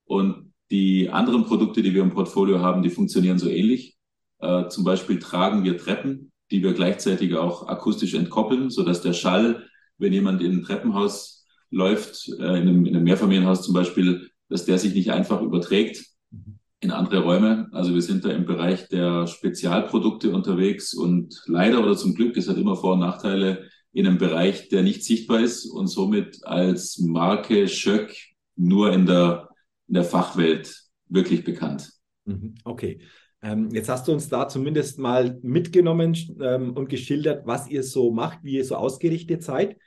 Und 0.05 0.53
die 0.71 1.09
anderen 1.09 1.45
Produkte, 1.45 1.81
die 1.83 1.93
wir 1.93 2.01
im 2.01 2.13
Portfolio 2.13 2.59
haben, 2.59 2.81
die 2.81 2.89
funktionieren 2.89 3.37
so 3.37 3.49
ähnlich. 3.49 3.97
Äh, 4.39 4.67
zum 4.69 4.83
Beispiel 4.83 5.19
tragen 5.19 5.63
wir 5.63 5.77
Treppen, 5.77 6.31
die 6.51 6.63
wir 6.63 6.73
gleichzeitig 6.73 7.35
auch 7.35 7.67
akustisch 7.67 8.13
entkoppeln, 8.13 8.69
sodass 8.69 9.01
der 9.01 9.13
Schall, 9.13 9.67
wenn 9.97 10.13
jemand 10.13 10.41
in 10.41 10.51
ein 10.51 10.63
Treppenhaus 10.63 11.42
läuft, 11.73 12.29
äh, 12.29 12.33
in, 12.33 12.43
einem, 12.43 12.85
in 12.85 12.95
einem 12.95 13.03
Mehrfamilienhaus 13.03 13.63
zum 13.63 13.73
Beispiel, 13.73 14.29
dass 14.49 14.65
der 14.65 14.77
sich 14.77 14.93
nicht 14.93 15.11
einfach 15.11 15.41
überträgt 15.41 16.05
in 16.79 16.91
andere 16.91 17.23
Räume. 17.23 17.69
Also 17.71 17.93
wir 17.93 18.01
sind 18.01 18.25
da 18.25 18.29
im 18.29 18.45
Bereich 18.45 18.89
der 18.89 19.25
Spezialprodukte 19.25 20.31
unterwegs 20.31 20.93
und 20.93 21.41
leider 21.47 21.81
oder 21.81 21.95
zum 21.95 22.13
Glück, 22.13 22.35
es 22.35 22.49
hat 22.49 22.57
immer 22.57 22.75
Vor- 22.75 22.93
und 22.93 22.99
Nachteile, 22.99 23.69
in 23.93 24.07
einem 24.07 24.17
Bereich, 24.17 24.69
der 24.69 24.83
nicht 24.83 25.03
sichtbar 25.05 25.39
ist 25.39 25.65
und 25.65 25.87
somit 25.87 26.43
als 26.43 26.97
Marke 26.99 27.67
Schöck 27.67 28.15
nur 28.55 28.91
in 28.91 29.05
der, 29.05 29.49
in 29.87 29.93
der 29.93 30.03
Fachwelt 30.03 30.83
wirklich 31.07 31.43
bekannt. 31.43 31.91
Mhm, 32.25 32.55
okay. 32.65 32.99
Ähm, 33.41 33.69
jetzt 33.71 33.89
hast 33.89 34.07
du 34.07 34.13
uns 34.13 34.29
da 34.29 34.47
zumindest 34.47 34.99
mal 34.99 35.37
mitgenommen 35.41 36.17
ähm, 36.41 36.73
und 36.75 36.89
geschildert, 36.89 37.45
was 37.45 37.69
ihr 37.69 37.83
so 37.83 38.11
macht, 38.11 38.39
wie 38.43 38.55
ihr 38.55 38.65
so 38.65 38.75
ausgerichtet 38.75 39.43
seid. 39.43 39.77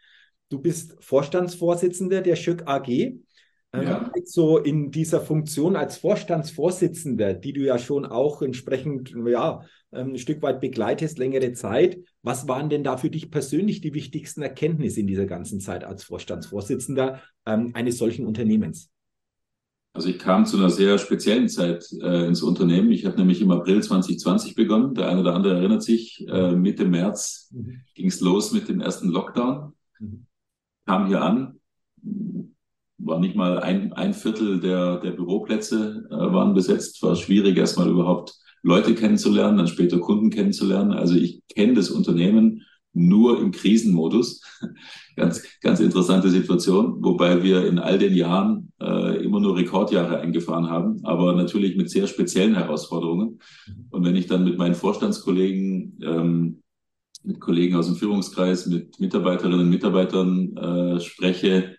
Du 0.48 0.60
bist 0.60 0.96
Vorstandsvorsitzender 1.00 2.20
der 2.20 2.36
Schöck 2.36 2.64
AG. 2.66 2.88
Ähm, 2.88 3.22
ja. 3.72 4.10
So 4.24 4.58
in 4.58 4.90
dieser 4.90 5.20
Funktion 5.20 5.76
als 5.76 5.98
Vorstandsvorsitzender, 5.98 7.34
die 7.34 7.52
du 7.52 7.60
ja 7.60 7.78
schon 7.78 8.06
auch 8.06 8.42
entsprechend 8.42 9.12
ja, 9.26 9.62
ein 9.90 10.18
Stück 10.18 10.42
weit 10.42 10.60
begleitest, 10.60 11.18
längere 11.18 11.52
Zeit. 11.52 11.98
Was 12.22 12.46
waren 12.48 12.70
denn 12.70 12.84
da 12.84 12.96
für 12.96 13.10
dich 13.10 13.30
persönlich 13.30 13.80
die 13.80 13.94
wichtigsten 13.94 14.42
Erkenntnisse 14.42 15.00
in 15.00 15.06
dieser 15.06 15.26
ganzen 15.26 15.60
Zeit 15.60 15.84
als 15.84 16.04
Vorstandsvorsitzender 16.04 17.20
eines 17.44 17.98
solchen 17.98 18.26
Unternehmens? 18.26 18.90
Also 19.96 20.10
ich 20.10 20.18
kam 20.18 20.44
zu 20.44 20.58
einer 20.58 20.68
sehr 20.68 20.98
speziellen 20.98 21.48
Zeit 21.48 21.86
äh, 22.02 22.26
ins 22.26 22.42
Unternehmen. 22.42 22.92
Ich 22.92 23.06
habe 23.06 23.16
nämlich 23.16 23.40
im 23.40 23.50
April 23.50 23.82
2020 23.82 24.54
begonnen. 24.54 24.94
Der 24.94 25.08
eine 25.08 25.20
oder 25.20 25.34
andere 25.34 25.56
erinnert 25.56 25.82
sich. 25.82 26.22
Äh, 26.28 26.52
Mitte 26.52 26.84
März 26.84 27.50
mhm. 27.50 27.80
ging 27.94 28.08
es 28.08 28.20
los 28.20 28.52
mit 28.52 28.68
dem 28.68 28.82
ersten 28.82 29.08
Lockdown. 29.08 29.72
Mhm. 29.98 30.26
Kam 30.86 31.06
hier 31.08 31.22
an, 31.22 31.60
war 32.98 33.20
nicht 33.20 33.36
mal 33.36 33.58
ein, 33.60 33.92
ein 33.92 34.14
Viertel 34.14 34.60
der, 34.60 34.98
der 34.98 35.10
Büroplätze 35.10 36.06
äh, 36.10 36.14
waren 36.14 36.54
besetzt. 36.54 37.02
War 37.02 37.16
schwierig, 37.16 37.56
erstmal 37.56 37.88
überhaupt 37.88 38.34
Leute 38.62 38.94
kennenzulernen, 38.94 39.58
dann 39.58 39.68
später 39.68 39.98
Kunden 39.98 40.30
kennenzulernen. 40.30 40.92
Also 40.92 41.14
ich 41.14 41.42
kenne 41.48 41.74
das 41.74 41.90
Unternehmen 41.90 42.62
nur 42.92 43.40
im 43.40 43.52
Krisenmodus. 43.52 44.42
ganz, 45.16 45.42
ganz 45.60 45.80
interessante 45.80 46.30
Situation, 46.30 46.96
wobei 47.02 47.42
wir 47.42 47.66
in 47.66 47.78
all 47.78 47.98
den 47.98 48.14
Jahren 48.14 48.72
äh, 48.80 49.22
immer 49.22 49.40
nur 49.40 49.56
Rekordjahre 49.56 50.18
eingefahren 50.18 50.68
haben, 50.68 51.00
aber 51.04 51.34
natürlich 51.34 51.76
mit 51.76 51.90
sehr 51.90 52.06
speziellen 52.06 52.54
Herausforderungen. 52.54 53.38
Und 53.90 54.04
wenn 54.04 54.16
ich 54.16 54.26
dann 54.26 54.44
mit 54.44 54.56
meinen 54.58 54.74
Vorstandskollegen, 54.74 55.98
ähm, 56.02 56.62
mit 57.26 57.40
Kollegen 57.40 57.76
aus 57.76 57.86
dem 57.86 57.96
Führungskreis, 57.96 58.66
mit 58.66 59.00
Mitarbeiterinnen 59.00 59.60
und 59.60 59.70
Mitarbeitern 59.70 60.56
äh, 60.56 61.00
spreche, 61.00 61.76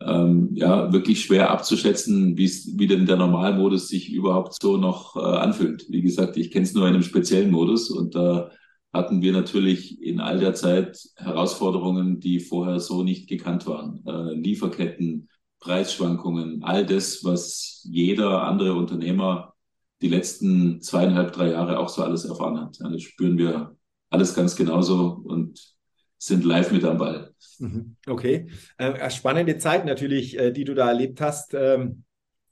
ähm, 0.00 0.50
ja, 0.52 0.92
wirklich 0.92 1.22
schwer 1.22 1.50
abzuschätzen, 1.50 2.36
wie 2.36 2.86
denn 2.86 3.06
der 3.06 3.16
Normalmodus 3.16 3.88
sich 3.88 4.12
überhaupt 4.12 4.60
so 4.60 4.76
noch 4.76 5.16
äh, 5.16 5.20
anfühlt. 5.20 5.86
Wie 5.88 6.02
gesagt, 6.02 6.36
ich 6.36 6.50
kenne 6.50 6.64
es 6.64 6.74
nur 6.74 6.86
in 6.86 6.94
einem 6.94 7.02
speziellen 7.02 7.50
Modus 7.50 7.90
und 7.90 8.14
da 8.14 8.50
hatten 8.92 9.22
wir 9.22 9.32
natürlich 9.32 10.00
in 10.02 10.20
all 10.20 10.38
der 10.38 10.54
Zeit 10.54 10.98
Herausforderungen, 11.16 12.20
die 12.20 12.40
vorher 12.40 12.80
so 12.80 13.02
nicht 13.02 13.28
gekannt 13.28 13.66
waren. 13.66 14.02
Äh, 14.06 14.34
Lieferketten, 14.34 15.28
Preisschwankungen, 15.60 16.62
all 16.62 16.86
das, 16.86 17.24
was 17.24 17.86
jeder 17.90 18.44
andere 18.44 18.74
Unternehmer 18.74 19.54
die 20.00 20.08
letzten 20.08 20.80
zweieinhalb, 20.80 21.32
drei 21.32 21.50
Jahre 21.50 21.80
auch 21.80 21.88
so 21.88 22.02
alles 22.02 22.24
erfahren 22.24 22.60
hat. 22.60 22.78
Das 22.80 23.02
spüren 23.02 23.36
wir 23.36 23.76
alles 24.10 24.34
ganz 24.34 24.56
genauso 24.56 25.20
und 25.24 25.76
sind 26.18 26.44
live 26.44 26.72
mit 26.72 26.84
am 26.84 26.98
Ball. 26.98 27.32
Mhm. 27.58 27.96
Okay. 28.06 28.48
Äh, 28.76 29.10
spannende 29.10 29.58
Zeit 29.58 29.84
natürlich, 29.84 30.38
äh, 30.38 30.50
die 30.50 30.64
du 30.64 30.74
da 30.74 30.88
erlebt 30.88 31.20
hast, 31.20 31.54
ähm, 31.54 32.04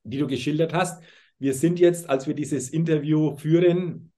die 0.05 0.19
du 0.19 0.27
geschildert 0.27 0.73
hast. 0.73 1.03
Wir 1.39 1.53
sind 1.53 1.81
jetzt, 1.81 2.09
als 2.09 2.27
wir 2.27 2.35
dieses 2.35 2.71
Interview 2.71 3.37
führen, 3.37 4.13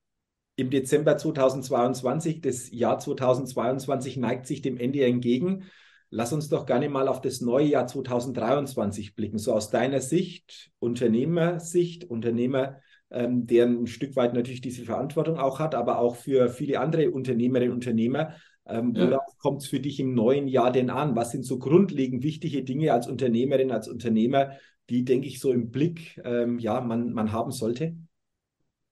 im 0.57 0.71
Dezember 0.71 1.17
2022. 1.17 2.41
Das 2.41 2.71
Jahr 2.71 2.99
2022 2.99 4.17
neigt 4.17 4.47
sich 4.47 4.61
dem 4.61 4.77
Ende 4.77 5.05
entgegen. 5.05 5.65
Lass 6.11 6.33
uns 6.33 6.49
doch 6.49 6.67
gerne 6.67 6.89
mal 6.89 7.07
auf 7.07 7.21
das 7.21 7.41
neue 7.41 7.67
Jahr 7.67 7.87
2023 7.87 9.15
blicken. 9.15 9.39
So 9.39 9.53
aus 9.53 9.71
deiner 9.71 10.01
Sicht, 10.01 10.71
Unternehmersicht, 10.79 12.05
Unternehmer, 12.05 12.81
ähm, 13.11 13.47
der 13.47 13.67
ein 13.67 13.87
Stück 13.87 14.17
weit 14.17 14.35
natürlich 14.35 14.61
diese 14.61 14.85
Verantwortung 14.85 15.39
auch 15.39 15.59
hat, 15.59 15.75
aber 15.75 15.99
auch 15.99 16.17
für 16.17 16.49
viele 16.49 16.81
andere 16.81 17.11
Unternehmerinnen 17.11 17.73
und 17.73 17.77
Unternehmer. 17.77 18.35
Ähm, 18.67 18.95
worauf 18.95 19.11
ja. 19.11 19.35
kommt 19.39 19.63
es 19.63 19.69
für 19.69 19.81
dich 19.81 19.99
im 19.99 20.15
neuen 20.15 20.47
Jahr 20.47 20.71
denn 20.71 20.91
an? 20.91 21.17
Was 21.17 21.31
sind 21.31 21.45
so 21.45 21.59
grundlegend 21.59 22.23
wichtige 22.23 22.63
Dinge 22.65 22.93
als 22.93 23.09
Unternehmerin, 23.09 23.73
als 23.73 23.89
Unternehmer, 23.89 24.51
die, 24.91 25.05
denke 25.05 25.27
ich, 25.27 25.41
so 25.41 25.53
im 25.53 25.71
Blick 25.71 26.21
ähm, 26.25 26.59
ja, 26.59 26.81
man, 26.81 27.13
man 27.13 27.33
haben 27.33 27.51
sollte? 27.51 27.97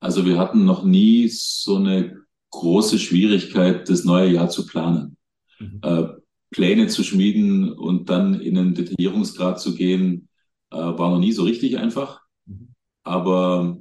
Also 0.00 0.24
wir 0.24 0.38
hatten 0.38 0.64
noch 0.64 0.84
nie 0.84 1.28
so 1.28 1.76
eine 1.76 2.16
große 2.50 2.98
Schwierigkeit, 2.98 3.88
das 3.88 4.04
neue 4.04 4.30
Jahr 4.30 4.48
zu 4.48 4.66
planen. 4.66 5.16
Mhm. 5.58 5.80
Äh, 5.82 6.04
Pläne 6.50 6.86
zu 6.86 7.02
schmieden 7.02 7.72
und 7.72 8.08
dann 8.08 8.40
in 8.40 8.56
einen 8.56 8.74
Detaillierungsgrad 8.74 9.60
zu 9.60 9.74
gehen, 9.74 10.28
äh, 10.70 10.76
war 10.76 11.10
noch 11.10 11.18
nie 11.18 11.32
so 11.32 11.42
richtig 11.42 11.76
einfach. 11.76 12.22
Mhm. 12.46 12.68
Aber 13.02 13.78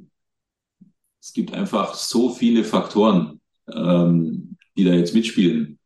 es 1.25 1.33
gibt 1.33 1.55
einfach 1.55 1.95
so 1.95 2.29
viele 2.29 2.63
Faktoren, 2.63 3.41
ähm, 3.67 4.57
die 4.77 4.83
da 4.83 4.93
jetzt 4.93 5.15
mitspielen, 5.15 5.79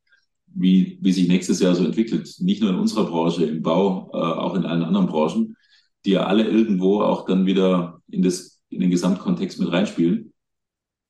wie, 0.48 0.98
wie 1.02 1.14
sich 1.14 1.30
nächstes 1.30 1.62
Jahr 1.62 1.76
so 1.76 1.86
entwickelt. 1.86 2.36
Nicht 2.40 2.62
nur 2.62 2.72
in 2.72 2.76
unserer 2.76 3.06
Branche, 3.06 3.46
im 3.46 3.62
Bau, 3.62 4.12
äh, 4.14 4.18
auch 4.18 4.54
in 4.56 4.66
allen 4.66 4.84
anderen 4.84 5.08
Branchen, 5.08 5.56
die 6.04 6.12
ja 6.12 6.26
alle 6.26 6.44
irgendwo 6.44 7.04
auch 7.04 7.24
dann 7.24 7.46
wieder 7.46 8.02
in 8.10 8.22
das 8.22 8.60
in 8.70 8.82
den 8.82 8.92
Gesamtkontext 8.92 9.62
mit 9.62 9.72
reinspielen, 9.72 10.34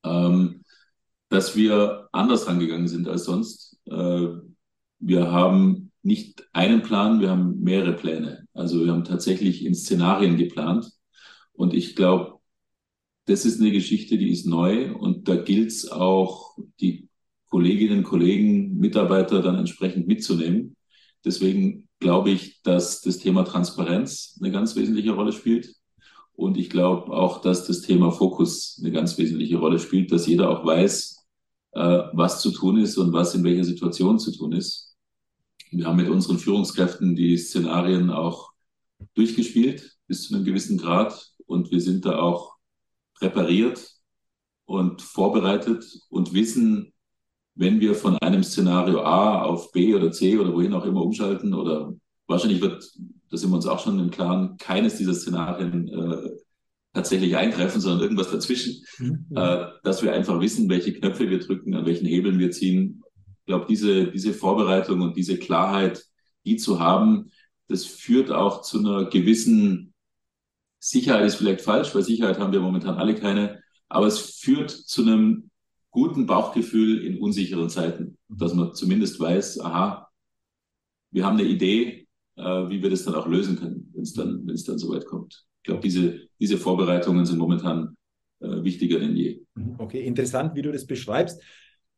ähm, 0.03 0.63
dass 1.29 1.55
wir 1.55 2.07
anders 2.11 2.47
rangegangen 2.47 2.87
sind 2.87 3.07
als 3.07 3.23
sonst. 3.23 3.79
Äh, 3.85 4.27
wir 4.99 5.31
haben 5.31 5.91
nicht 6.03 6.47
einen 6.53 6.83
Plan, 6.83 7.19
wir 7.19 7.31
haben 7.31 7.61
mehrere 7.61 7.93
Pläne. 7.93 8.45
Also 8.53 8.85
wir 8.85 8.91
haben 8.91 9.05
tatsächlich 9.05 9.65
in 9.65 9.73
Szenarien 9.73 10.37
geplant. 10.37 10.91
Und 11.51 11.73
ich 11.73 11.95
glaube, 11.95 12.38
das 13.29 13.45
ist 13.45 13.59
eine 13.61 13.71
Geschichte, 13.71 14.17
die 14.17 14.31
ist 14.31 14.47
neu 14.47 14.91
und 14.95 15.27
da 15.27 15.35
gilt 15.35 15.69
es 15.69 15.91
auch, 15.91 16.57
die 16.79 17.07
Kolleginnen, 17.49 18.03
Kollegen, 18.03 18.77
Mitarbeiter 18.77 19.41
dann 19.41 19.55
entsprechend 19.55 20.07
mitzunehmen. 20.07 20.75
Deswegen 21.23 21.87
glaube 21.99 22.31
ich, 22.31 22.61
dass 22.63 23.01
das 23.01 23.19
Thema 23.19 23.43
Transparenz 23.43 24.37
eine 24.39 24.51
ganz 24.51 24.75
wesentliche 24.75 25.11
Rolle 25.11 25.31
spielt. 25.31 25.75
Und 26.33 26.57
ich 26.57 26.69
glaube 26.69 27.11
auch, 27.11 27.41
dass 27.41 27.67
das 27.67 27.81
Thema 27.81 28.11
Fokus 28.11 28.79
eine 28.81 28.91
ganz 28.91 29.17
wesentliche 29.17 29.57
Rolle 29.57 29.77
spielt, 29.77 30.11
dass 30.11 30.25
jeder 30.25 30.49
auch 30.49 30.65
weiß, 30.65 31.27
äh, 31.73 31.99
was 32.13 32.41
zu 32.41 32.51
tun 32.51 32.79
ist 32.79 32.97
und 32.97 33.13
was 33.13 33.35
in 33.35 33.43
welcher 33.43 33.63
Situation 33.63 34.17
zu 34.17 34.31
tun 34.31 34.53
ist. 34.53 34.95
Wir 35.71 35.85
haben 35.85 35.97
mit 35.97 36.09
unseren 36.09 36.39
Führungskräften 36.39 37.15
die 37.15 37.37
Szenarien 37.37 38.09
auch 38.09 38.51
durchgespielt 39.13 39.97
bis 40.07 40.23
zu 40.23 40.33
einem 40.33 40.45
gewissen 40.45 40.77
Grad 40.77 41.31
und 41.45 41.71
wir 41.71 41.81
sind 41.81 42.05
da 42.05 42.19
auch 42.19 42.58
präpariert 43.19 43.95
und 44.65 45.01
vorbereitet 45.01 45.85
und 46.09 46.33
wissen, 46.33 46.93
wenn 47.55 47.79
wir 47.79 47.95
von 47.95 48.17
einem 48.19 48.43
Szenario 48.43 49.01
A 49.01 49.43
auf 49.43 49.71
B 49.71 49.93
oder 49.93 50.11
C 50.11 50.37
oder 50.37 50.53
wohin 50.53 50.73
auch 50.73 50.85
immer 50.85 51.01
umschalten 51.01 51.53
oder 51.53 51.93
wahrscheinlich 52.27 52.61
wird 52.61 52.89
da 53.29 53.37
sind 53.37 53.51
wir 53.51 53.55
uns 53.55 53.67
auch 53.67 53.83
schon 53.83 53.99
im 53.99 54.11
Klaren, 54.11 54.57
keines 54.57 54.97
dieser 54.97 55.13
Szenarien 55.13 55.87
äh, 55.87 56.29
tatsächlich 56.93 57.37
eintreffen, 57.37 57.79
sondern 57.79 58.01
irgendwas 58.01 58.31
dazwischen, 58.31 58.83
mhm. 58.97 59.27
äh, 59.35 59.67
dass 59.83 60.01
wir 60.01 60.13
einfach 60.13 60.39
wissen, 60.41 60.69
welche 60.69 60.93
Knöpfe 60.93 61.29
wir 61.29 61.39
drücken, 61.39 61.75
an 61.75 61.85
welchen 61.85 62.07
Hebeln 62.07 62.39
wir 62.39 62.51
ziehen. 62.51 63.03
Ich 63.41 63.45
glaube, 63.45 63.65
diese, 63.69 64.11
diese 64.11 64.33
Vorbereitung 64.33 65.01
und 65.01 65.15
diese 65.15 65.37
Klarheit, 65.37 66.03
die 66.45 66.57
zu 66.57 66.79
haben, 66.79 67.31
das 67.67 67.85
führt 67.85 68.31
auch 68.31 68.61
zu 68.61 68.79
einer 68.79 69.05
gewissen 69.05 69.88
Sicherheit 70.79 71.25
ist 71.25 71.35
vielleicht 71.35 71.61
falsch, 71.61 71.93
weil 71.93 72.03
Sicherheit 72.03 72.39
haben 72.39 72.53
wir 72.53 72.61
momentan 72.61 72.95
alle 72.95 73.15
keine, 73.15 73.61
aber 73.89 74.07
es 74.07 74.39
führt 74.39 74.71
zu 74.71 75.01
einem 75.01 75.49
guten 75.91 76.25
Bauchgefühl 76.25 77.03
in 77.03 77.19
unsicheren 77.19 77.69
Zeiten, 77.69 78.17
dass 78.29 78.53
man 78.53 78.73
zumindest 78.73 79.19
weiß, 79.19 79.59
aha, 79.61 80.07
wir 81.11 81.25
haben 81.25 81.37
eine 81.37 81.47
Idee, 81.47 82.07
äh, 82.35 82.41
wie 82.41 82.81
wir 82.81 82.89
das 82.89 83.03
dann 83.03 83.15
auch 83.15 83.27
lösen 83.27 83.57
können, 83.57 83.91
wenn 83.93 84.03
es 84.03 84.13
dann, 84.13 84.45
wenn 84.45 84.53
es 84.55 84.63
dann 84.63 84.77
soweit 84.77 85.05
kommt. 85.05 85.45
Ich 85.57 85.63
glaube, 85.63 85.81
diese, 85.81 86.21
diese 86.39 86.57
Vorbereitungen 86.57 87.25
sind 87.25 87.39
momentan 87.39 87.97
äh, 88.39 88.63
wichtiger 88.63 88.99
denn 88.99 89.15
je. 89.15 89.41
Okay, 89.77 90.01
interessant, 90.01 90.55
wie 90.55 90.61
du 90.61 90.71
das 90.71 90.85
beschreibst. 90.85 91.41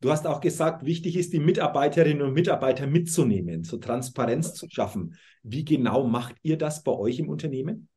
Du 0.00 0.10
hast 0.10 0.26
auch 0.26 0.40
gesagt, 0.40 0.84
wichtig 0.84 1.16
ist, 1.16 1.32
die 1.32 1.38
Mitarbeiterinnen 1.38 2.26
und 2.26 2.32
Mitarbeiter 2.32 2.88
mitzunehmen, 2.88 3.62
so 3.62 3.76
Transparenz 3.76 4.54
zu 4.54 4.66
schaffen. 4.68 5.14
Wie 5.44 5.64
genau 5.64 6.08
macht 6.08 6.34
ihr 6.42 6.58
das 6.58 6.82
bei 6.82 6.90
euch 6.90 7.20
im 7.20 7.28
Unternehmen? 7.28 7.88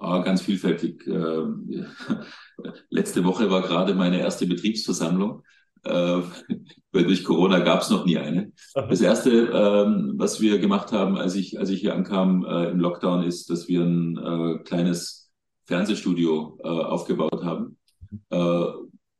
Ah, 0.00 0.20
ganz 0.20 0.40
vielfältig. 0.40 1.06
Ähm, 1.06 1.86
letzte 2.90 3.22
Woche 3.24 3.50
war 3.50 3.60
gerade 3.60 3.94
meine 3.94 4.18
erste 4.18 4.46
Betriebsversammlung. 4.46 5.42
Äh, 5.84 6.22
weil 6.92 7.04
durch 7.04 7.22
Corona 7.22 7.60
gab 7.60 7.82
es 7.82 7.90
noch 7.90 8.06
nie 8.06 8.16
eine. 8.16 8.50
Das 8.74 9.02
erste, 9.02 9.30
ähm, 9.30 10.14
was 10.16 10.40
wir 10.40 10.58
gemacht 10.58 10.92
haben, 10.92 11.18
als 11.18 11.34
ich, 11.34 11.58
als 11.58 11.68
ich 11.68 11.80
hier 11.80 11.94
ankam 11.94 12.44
äh, 12.46 12.70
im 12.70 12.80
Lockdown, 12.80 13.24
ist, 13.24 13.50
dass 13.50 13.68
wir 13.68 13.82
ein 13.82 14.16
äh, 14.16 14.62
kleines 14.64 15.30
Fernsehstudio 15.66 16.58
aufgebaut 16.64 17.44
haben, 17.44 17.76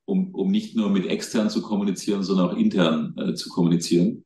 um, 0.05 0.35
um 0.35 0.51
nicht 0.51 0.75
nur 0.75 0.91
mit 0.91 1.07
extern 1.07 1.49
zu 1.49 1.63
kommunizieren, 1.63 2.25
sondern 2.25 2.49
auch 2.49 2.57
intern 2.57 3.37
zu 3.37 3.49
kommunizieren. 3.51 4.25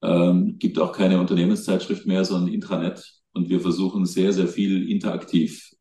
Ähm, 0.00 0.58
gibt 0.60 0.78
auch 0.78 0.92
keine 0.92 1.18
Unternehmenszeitschrift 1.18 2.06
mehr, 2.06 2.24
sondern 2.24 2.54
Intranet. 2.54 3.20
Und 3.32 3.48
wir 3.48 3.58
versuchen 3.58 4.06
sehr, 4.06 4.32
sehr 4.32 4.46
viel 4.46 4.88
interaktiv 4.88 5.72
äh, 5.72 5.75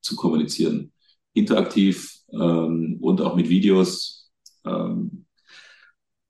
zu 0.00 0.16
kommunizieren. 0.16 0.92
Interaktiv 1.32 2.20
ähm, 2.32 2.98
und 3.00 3.20
auch 3.20 3.34
mit 3.36 3.48
Videos, 3.48 4.30
ähm, 4.64 5.26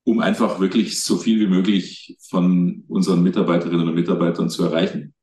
um 0.04 0.20
einfach 0.20 0.60
wirklich 0.60 1.02
so 1.02 1.16
viel 1.16 1.40
wie 1.40 1.46
möglich 1.46 2.16
von 2.28 2.84
unseren 2.88 3.22
Mitarbeiterinnen 3.22 3.88
und 3.88 3.94
Mitarbeitern 3.94 4.50
zu 4.50 4.64
erreichen 4.64 5.14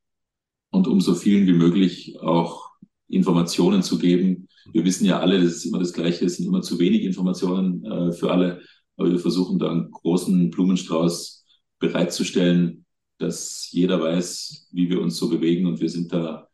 und 0.71 0.87
um 0.87 1.01
so 1.01 1.13
vielen 1.15 1.47
wie 1.47 1.53
möglich 1.53 2.19
auch 2.19 2.71
Informationen 3.07 3.83
zu 3.83 3.99
geben. 3.99 4.47
Wir 4.71 4.85
wissen 4.85 5.05
ja 5.05 5.19
alle, 5.19 5.41
das 5.41 5.53
ist 5.53 5.65
immer 5.65 5.79
das 5.79 5.93
Gleiche, 5.93 6.25
es 6.25 6.37
sind 6.37 6.47
immer 6.47 6.61
zu 6.61 6.79
wenig 6.79 7.03
Informationen 7.03 7.83
äh, 7.85 8.11
für 8.11 8.31
alle, 8.31 8.61
aber 8.97 9.11
wir 9.11 9.19
versuchen 9.19 9.59
da 9.59 9.71
einen 9.71 9.91
großen 9.91 10.49
Blumenstrauß 10.49 11.45
bereitzustellen, 11.79 12.85
dass 13.17 13.69
jeder 13.71 14.01
weiß, 14.01 14.69
wie 14.71 14.89
wir 14.89 15.01
uns 15.01 15.17
so 15.17 15.29
bewegen 15.29 15.67
und 15.67 15.79
wir 15.79 15.89
sind 15.89 16.11
da 16.13 16.47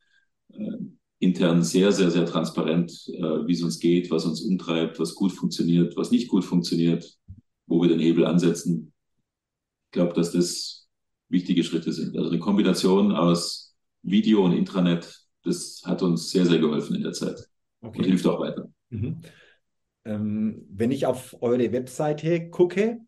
äh, 0.53 0.77
intern 1.19 1.63
sehr, 1.63 1.91
sehr, 1.91 2.11
sehr 2.11 2.25
transparent, 2.25 2.91
äh, 3.07 3.47
wie 3.47 3.53
es 3.53 3.63
uns 3.63 3.79
geht, 3.79 4.11
was 4.11 4.25
uns 4.25 4.41
umtreibt, 4.41 4.99
was 4.99 5.15
gut 5.15 5.31
funktioniert, 5.31 5.97
was 5.97 6.11
nicht 6.11 6.27
gut 6.27 6.45
funktioniert, 6.45 7.17
wo 7.65 7.81
wir 7.81 7.89
den 7.89 7.99
Hebel 7.99 8.25
ansetzen. 8.25 8.93
Ich 9.87 9.91
glaube, 9.91 10.13
dass 10.13 10.31
das 10.31 10.87
wichtige 11.29 11.63
Schritte 11.63 11.91
sind. 11.91 12.15
Also 12.17 12.29
eine 12.29 12.39
Kombination 12.39 13.11
aus 13.11 13.75
Video 14.03 14.45
und 14.45 14.53
Intranet, 14.53 15.25
das 15.43 15.81
hat 15.85 16.01
uns 16.03 16.29
sehr, 16.29 16.45
sehr 16.45 16.59
geholfen 16.59 16.95
in 16.95 17.03
der 17.03 17.13
Zeit 17.13 17.39
okay. 17.81 17.99
und 17.99 18.05
hilft 18.05 18.27
auch 18.27 18.39
weiter. 18.39 18.69
Mhm. 18.89 19.21
Ähm, 20.05 20.65
wenn 20.69 20.91
ich 20.91 21.05
auf 21.05 21.35
eure 21.41 21.71
Webseite 21.71 22.49
gucke, 22.49 22.99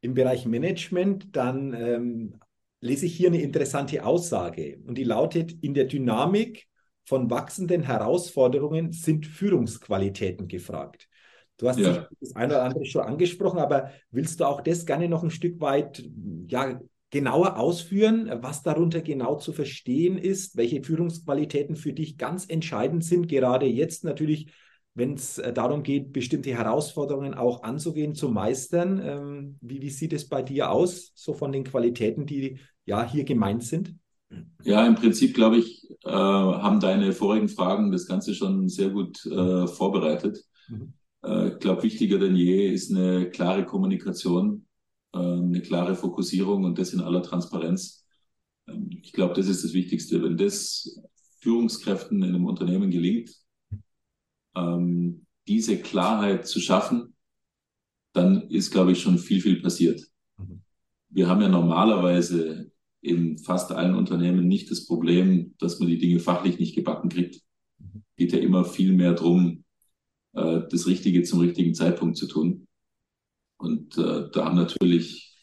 im 0.00 0.14
Bereich 0.14 0.46
Management, 0.46 1.34
dann 1.34 1.74
ähm, 1.74 2.40
lese 2.80 3.06
ich 3.06 3.16
hier 3.16 3.28
eine 3.28 3.42
interessante 3.42 4.04
Aussage 4.04 4.78
und 4.86 4.96
die 4.96 5.04
lautet, 5.04 5.52
in 5.60 5.74
der 5.74 5.86
Dynamik 5.86 6.67
von 7.08 7.30
wachsenden 7.30 7.82
Herausforderungen 7.82 8.92
sind 8.92 9.24
Führungsqualitäten 9.24 10.46
gefragt. 10.46 11.08
Du 11.56 11.66
hast 11.66 11.78
ja. 11.78 12.06
das 12.20 12.36
eine 12.36 12.52
oder 12.52 12.64
andere 12.64 12.84
schon 12.84 13.02
angesprochen, 13.02 13.58
aber 13.58 13.90
willst 14.10 14.40
du 14.40 14.44
auch 14.44 14.60
das 14.60 14.84
gerne 14.84 15.08
noch 15.08 15.24
ein 15.24 15.30
Stück 15.30 15.58
weit 15.58 16.06
ja, 16.48 16.78
genauer 17.08 17.56
ausführen, 17.56 18.30
was 18.42 18.62
darunter 18.62 19.00
genau 19.00 19.36
zu 19.36 19.54
verstehen 19.54 20.18
ist, 20.18 20.58
welche 20.58 20.82
Führungsqualitäten 20.82 21.76
für 21.76 21.94
dich 21.94 22.18
ganz 22.18 22.44
entscheidend 22.46 23.02
sind, 23.02 23.26
gerade 23.26 23.64
jetzt 23.64 24.04
natürlich, 24.04 24.52
wenn 24.92 25.14
es 25.14 25.38
äh, 25.38 25.54
darum 25.54 25.82
geht, 25.82 26.12
bestimmte 26.12 26.50
Herausforderungen 26.50 27.32
auch 27.32 27.62
anzugehen, 27.62 28.14
zu 28.14 28.28
meistern. 28.28 29.00
Ähm, 29.02 29.56
wie, 29.62 29.80
wie 29.80 29.90
sieht 29.90 30.12
es 30.12 30.28
bei 30.28 30.42
dir 30.42 30.70
aus, 30.70 31.12
so 31.14 31.32
von 31.32 31.52
den 31.52 31.64
Qualitäten, 31.64 32.26
die 32.26 32.58
ja 32.84 33.02
hier 33.08 33.24
gemeint 33.24 33.64
sind? 33.64 33.94
Ja, 34.62 34.86
im 34.86 34.94
Prinzip, 34.94 35.34
glaube 35.34 35.58
ich, 35.58 35.88
äh, 36.04 36.10
haben 36.10 36.80
deine 36.80 37.12
vorigen 37.12 37.48
Fragen 37.48 37.90
das 37.90 38.06
Ganze 38.06 38.34
schon 38.34 38.68
sehr 38.68 38.90
gut 38.90 39.24
äh, 39.26 39.66
vorbereitet. 39.66 40.44
Mhm. 40.68 40.92
Äh, 41.24 41.48
ich 41.48 41.58
glaube, 41.58 41.82
wichtiger 41.82 42.18
denn 42.18 42.36
je 42.36 42.68
ist 42.72 42.90
eine 42.90 43.30
klare 43.30 43.64
Kommunikation, 43.64 44.66
äh, 45.14 45.18
eine 45.18 45.62
klare 45.62 45.94
Fokussierung 45.94 46.64
und 46.64 46.78
das 46.78 46.92
in 46.92 47.00
aller 47.00 47.22
Transparenz. 47.22 48.04
Ähm, 48.68 48.90
ich 49.02 49.12
glaube, 49.12 49.34
das 49.34 49.48
ist 49.48 49.64
das 49.64 49.72
Wichtigste. 49.72 50.22
Wenn 50.22 50.36
das 50.36 51.00
Führungskräften 51.40 52.22
in 52.22 52.34
einem 52.34 52.46
Unternehmen 52.46 52.90
gelingt, 52.90 53.30
ähm, 54.54 55.26
diese 55.46 55.78
Klarheit 55.78 56.46
zu 56.46 56.60
schaffen, 56.60 57.14
dann 58.12 58.42
ist, 58.50 58.70
glaube 58.70 58.92
ich, 58.92 59.00
schon 59.00 59.18
viel, 59.18 59.40
viel 59.40 59.62
passiert. 59.62 60.02
Mhm. 60.36 60.62
Wir 61.10 61.28
haben 61.28 61.40
ja 61.40 61.48
normalerweise 61.48 62.70
in 63.00 63.38
fast 63.38 63.72
allen 63.72 63.94
Unternehmen 63.94 64.48
nicht 64.48 64.70
das 64.70 64.86
Problem, 64.86 65.54
dass 65.58 65.78
man 65.78 65.88
die 65.88 65.98
Dinge 65.98 66.20
fachlich 66.20 66.58
nicht 66.58 66.74
gebacken 66.74 67.08
kriegt. 67.08 67.40
Geht 68.16 68.32
ja 68.32 68.38
immer 68.38 68.64
viel 68.64 68.92
mehr 68.92 69.14
drum, 69.14 69.64
äh, 70.34 70.62
das 70.70 70.86
Richtige 70.86 71.22
zum 71.22 71.40
richtigen 71.40 71.74
Zeitpunkt 71.74 72.16
zu 72.16 72.26
tun. 72.26 72.66
Und 73.56 73.96
äh, 73.98 74.30
da 74.32 74.44
haben 74.44 74.56
natürlich 74.56 75.36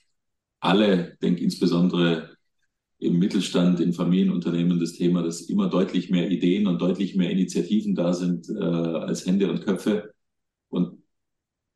alle, 0.60 1.18
denke 1.22 1.44
insbesondere 1.44 2.36
im 2.98 3.20
Mittelstand, 3.20 3.80
in 3.80 3.94
Familienunternehmen 3.94 4.80
das 4.80 4.94
Thema, 4.94 5.22
dass 5.22 5.42
immer 5.42 5.70
deutlich 5.70 6.10
mehr 6.10 6.30
Ideen 6.32 6.68
und 6.68 6.82
deutlich 6.82 7.16
mehr 7.16 7.30
Initiativen 7.30 7.94
da 7.94 8.14
sind 8.14 8.50
äh, 8.50 8.54
als 8.64 9.26
Hände 9.26 9.50
und 9.50 9.62
Köpfe. 9.62 10.14
Und 10.70 11.04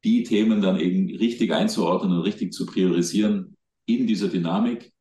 die 0.03 0.23
Themen 0.23 0.61
dann 0.61 0.79
eben 0.79 1.09
richtig 1.17 1.51
einzuordnen 1.53 2.13
und 2.13 2.23
richtig 2.23 2.53
zu 2.53 2.65
priorisieren 2.65 3.57
in 3.85 4.07
dieser 4.07 4.29
Dynamik, 4.29 4.93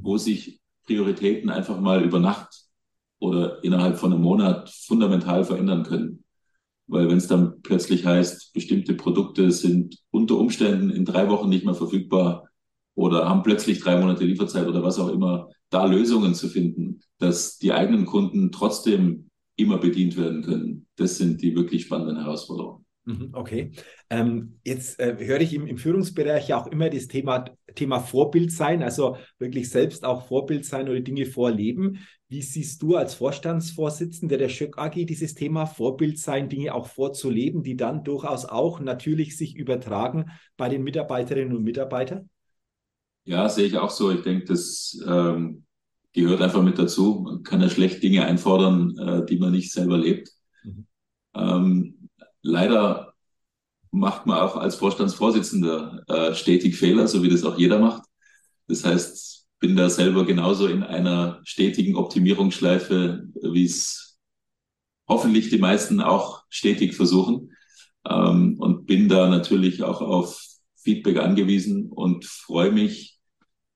wo 0.00 0.18
sich 0.18 0.60
Prioritäten 0.84 1.50
einfach 1.50 1.80
mal 1.80 2.02
über 2.04 2.18
Nacht 2.18 2.64
oder 3.18 3.62
innerhalb 3.62 3.98
von 3.98 4.12
einem 4.12 4.22
Monat 4.22 4.70
fundamental 4.70 5.44
verändern 5.44 5.84
können. 5.84 6.24
Weil 6.88 7.08
wenn 7.08 7.18
es 7.18 7.28
dann 7.28 7.62
plötzlich 7.62 8.04
heißt, 8.04 8.52
bestimmte 8.52 8.94
Produkte 8.94 9.52
sind 9.52 9.98
unter 10.10 10.36
Umständen 10.36 10.90
in 10.90 11.04
drei 11.04 11.28
Wochen 11.28 11.48
nicht 11.48 11.64
mehr 11.64 11.74
verfügbar 11.74 12.48
oder 12.94 13.28
haben 13.28 13.42
plötzlich 13.42 13.80
drei 13.80 13.98
Monate 14.00 14.24
Lieferzeit 14.24 14.66
oder 14.66 14.82
was 14.82 14.98
auch 14.98 15.08
immer, 15.08 15.48
da 15.70 15.84
Lösungen 15.86 16.34
zu 16.34 16.48
finden, 16.48 17.00
dass 17.18 17.58
die 17.58 17.72
eigenen 17.72 18.04
Kunden 18.04 18.50
trotzdem 18.50 19.30
immer 19.56 19.78
bedient 19.78 20.16
werden 20.16 20.42
können, 20.42 20.86
das 20.96 21.16
sind 21.16 21.40
die 21.40 21.54
wirklich 21.54 21.82
spannenden 21.82 22.18
Herausforderungen. 22.18 22.81
Mhm, 23.04 23.30
okay. 23.32 23.72
Ähm, 24.10 24.60
jetzt 24.64 25.00
äh, 25.00 25.16
höre 25.18 25.40
ich 25.40 25.52
im, 25.54 25.66
im, 25.66 25.76
Führungsbereich 25.76 26.48
ja 26.48 26.60
auch 26.60 26.68
immer 26.68 26.88
das 26.88 27.08
Thema, 27.08 27.44
Thema 27.74 27.98
Vorbild 27.98 28.52
sein, 28.52 28.82
also 28.82 29.16
wirklich 29.38 29.70
selbst 29.70 30.04
auch 30.04 30.28
Vorbild 30.28 30.64
sein 30.64 30.88
oder 30.88 31.00
Dinge 31.00 31.26
vorleben. 31.26 31.98
Wie 32.28 32.42
siehst 32.42 32.80
du 32.80 32.96
als 32.96 33.14
Vorstandsvorsitzender 33.14 34.38
der 34.38 34.48
Schöck 34.48 34.78
AG 34.78 35.04
dieses 35.04 35.34
Thema 35.34 35.66
Vorbild 35.66 36.18
sein, 36.18 36.48
Dinge 36.48 36.74
auch 36.74 36.86
vorzuleben, 36.86 37.64
die 37.64 37.76
dann 37.76 38.04
durchaus 38.04 38.44
auch 38.44 38.78
natürlich 38.78 39.36
sich 39.36 39.56
übertragen 39.56 40.30
bei 40.56 40.68
den 40.68 40.84
Mitarbeiterinnen 40.84 41.56
und 41.56 41.64
Mitarbeitern? 41.64 42.30
Ja, 43.24 43.48
sehe 43.48 43.66
ich 43.66 43.76
auch 43.78 43.90
so. 43.90 44.12
Ich 44.12 44.22
denke, 44.22 44.46
das 44.46 44.98
ähm, 45.06 45.64
gehört 46.12 46.40
einfach 46.40 46.62
mit 46.62 46.78
dazu. 46.78 47.20
Man 47.24 47.42
kann 47.42 47.60
ja 47.60 47.68
schlecht 47.68 48.02
Dinge 48.02 48.24
einfordern, 48.24 48.96
äh, 48.96 49.26
die 49.26 49.38
man 49.38 49.52
nicht 49.52 49.72
selber 49.72 49.98
lebt. 49.98 50.30
Mhm. 50.64 50.86
Ähm, 51.34 51.91
Leider 52.42 53.14
macht 53.90 54.26
man 54.26 54.38
auch 54.38 54.56
als 54.56 54.76
Vorstandsvorsitzender 54.76 56.04
äh, 56.08 56.34
stetig 56.34 56.76
Fehler, 56.76 57.06
so 57.06 57.22
wie 57.22 57.28
das 57.28 57.44
auch 57.44 57.58
jeder 57.58 57.78
macht. 57.78 58.02
Das 58.68 58.84
heißt, 58.84 59.46
bin 59.58 59.76
da 59.76 59.88
selber 59.90 60.26
genauso 60.26 60.66
in 60.66 60.82
einer 60.82 61.40
stetigen 61.44 61.94
Optimierungsschleife, 61.96 63.28
wie 63.42 63.64
es 63.64 64.18
hoffentlich 65.08 65.50
die 65.50 65.58
meisten 65.58 66.00
auch 66.00 66.44
stetig 66.48 66.94
versuchen. 66.94 67.52
Ähm, 68.08 68.56
und 68.58 68.86
bin 68.86 69.08
da 69.08 69.28
natürlich 69.28 69.82
auch 69.82 70.00
auf 70.00 70.42
Feedback 70.74 71.18
angewiesen 71.18 71.90
und 71.90 72.24
freue 72.24 72.72
mich, 72.72 73.20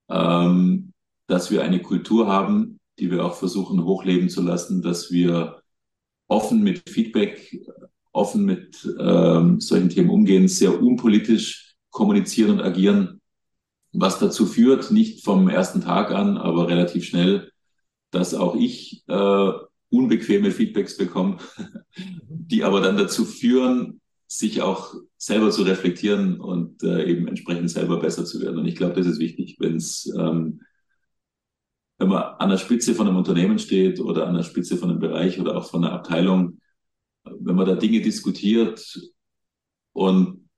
ähm, 0.09 0.93
dass 1.27 1.51
wir 1.51 1.63
eine 1.63 1.81
Kultur 1.81 2.27
haben, 2.27 2.79
die 2.99 3.11
wir 3.11 3.23
auch 3.23 3.35
versuchen 3.35 3.83
hochleben 3.83 4.29
zu 4.29 4.41
lassen, 4.41 4.81
dass 4.81 5.11
wir 5.11 5.61
offen 6.27 6.63
mit 6.63 6.89
Feedback 6.89 7.61
offen 8.11 8.45
mit 8.45 8.87
ähm, 8.99 9.59
solchen 9.59 9.89
Themen 9.89 10.09
umgehen, 10.09 10.47
sehr 10.47 10.81
unpolitisch 10.81 11.75
kommunizieren 11.89 12.51
und 12.51 12.61
agieren, 12.61 13.21
was 13.93 14.19
dazu 14.19 14.45
führt, 14.45 14.91
nicht 14.91 15.23
vom 15.23 15.49
ersten 15.49 15.81
Tag 15.81 16.11
an, 16.11 16.37
aber 16.37 16.67
relativ 16.67 17.05
schnell, 17.05 17.51
dass 18.11 18.33
auch 18.33 18.55
ich 18.55 19.03
äh, 19.07 19.51
unbequeme 19.89 20.51
Feedbacks 20.51 20.97
bekomme, 20.97 21.37
die 22.29 22.63
aber 22.63 22.81
dann 22.81 22.97
dazu 22.97 23.25
führen, 23.25 24.01
sich 24.27 24.61
auch 24.61 24.93
selber 25.17 25.51
zu 25.51 25.63
reflektieren 25.63 26.39
und 26.39 26.83
äh, 26.83 27.05
eben 27.05 27.27
entsprechend 27.27 27.71
selber 27.71 27.99
besser 27.99 28.25
zu 28.25 28.41
werden. 28.41 28.59
Und 28.59 28.65
ich 28.65 28.75
glaube, 28.75 28.95
das 28.95 29.07
ist 29.07 29.19
wichtig, 29.19 29.55
wenn 29.59 29.77
es 29.77 30.13
ähm, 30.17 30.59
wenn 31.97 32.09
man 32.09 32.23
an 32.37 32.49
der 32.49 32.57
Spitze 32.57 32.93
von 32.93 33.07
einem 33.07 33.17
Unternehmen 33.17 33.59
steht 33.59 33.99
oder 33.99 34.27
an 34.27 34.35
der 34.35 34.43
Spitze 34.43 34.77
von 34.77 34.89
einem 34.89 34.99
Bereich 34.99 35.39
oder 35.39 35.57
auch 35.57 35.69
von 35.69 35.83
einer 35.83 35.93
Abteilung, 35.93 36.59
wenn 37.39 37.55
man 37.55 37.65
da 37.65 37.75
Dinge 37.75 38.01
diskutiert 38.01 38.99
und 39.93 40.49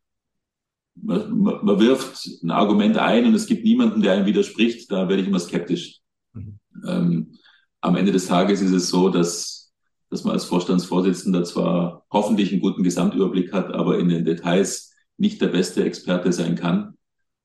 man, 0.96 1.40
man, 1.40 1.80
wirft 1.80 2.26
ein 2.44 2.52
Argument 2.52 2.98
ein 2.98 3.26
und 3.26 3.34
es 3.34 3.48
gibt 3.48 3.64
niemanden, 3.64 4.02
der 4.02 4.14
einem 4.14 4.26
widerspricht, 4.26 4.92
da 4.92 5.08
werde 5.08 5.22
ich 5.22 5.28
immer 5.28 5.40
skeptisch. 5.40 6.00
Mhm. 6.34 6.60
Ähm, 6.86 7.38
am 7.82 7.96
Ende 7.96 8.12
des 8.12 8.28
Tages 8.28 8.62
ist 8.62 8.74
es 8.74 8.90
so, 8.90 9.10
dass, 9.10 9.74
dass 10.10 10.24
man 10.24 10.34
als 10.34 10.46
Vorstandsvorsitzender 10.46 11.44
zwar 11.44 12.06
hoffentlich 12.12 12.52
einen 12.52 12.62
guten 12.62 12.84
Gesamtüberblick 12.84 13.54
hat, 13.54 13.74
aber 13.74 14.00
in 14.00 14.10
den 14.10 14.26
Details 14.26 14.94
nicht 15.18 15.42
der 15.42 15.48
beste 15.48 15.84
Experte 15.84 16.34
sein 16.34 16.56
kann. 16.56 16.96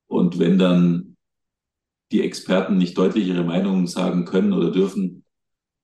Und 0.07 0.39
wenn 0.39 0.57
dann 0.57 1.15
die 2.11 2.21
Experten 2.21 2.77
nicht 2.77 2.97
deutlich 2.97 3.27
ihre 3.27 3.43
Meinung 3.43 3.87
sagen 3.87 4.25
können 4.25 4.53
oder 4.53 4.71
dürfen, 4.71 5.23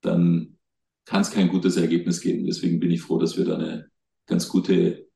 dann 0.02 0.58
kann 1.06 1.22
es 1.22 1.32
kein 1.32 1.50
gutes 1.50 1.78
Ergebnis 1.78 2.22
geben. 2.22 2.46
Deswegen 2.46 2.80
bin 2.80 2.92
ich 2.92 3.02
froh, 3.02 3.18
dass 3.18 3.38
wir 3.38 3.46
da 3.46 3.56
eine 3.56 3.88
ganz 4.28 4.48
gute 4.48 5.08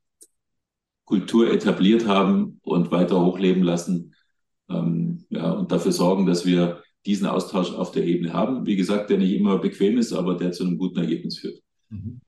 Kultur 1.06 1.52
etabliert 1.52 2.08
haben 2.08 2.60
und 2.64 2.92
weiter 2.92 3.24
hochleben 3.24 3.64
lassen. 3.64 4.16
Ähm, 4.70 5.26
ja, 5.30 5.52
und 5.52 5.72
dafür 5.72 5.92
sorgen, 5.92 6.26
dass 6.26 6.46
wir 6.46 6.82
diesen 7.06 7.28
Austausch 7.28 7.72
auf 7.72 7.92
der 7.92 8.04
Ebene 8.04 8.34
haben. 8.34 8.66
Wie 8.66 8.76
gesagt, 8.76 9.10
der 9.10 9.20
nicht 9.20 9.34
immer 9.34 9.60
bequem 9.60 9.98
ist, 9.98 10.12
aber 10.12 10.36
der 10.36 10.52
zu 10.52 10.64
einem 10.64 10.78
guten 10.78 11.00
Ergebnis 11.00 11.38
führt. 11.38 11.60
Mhm. 11.90 12.20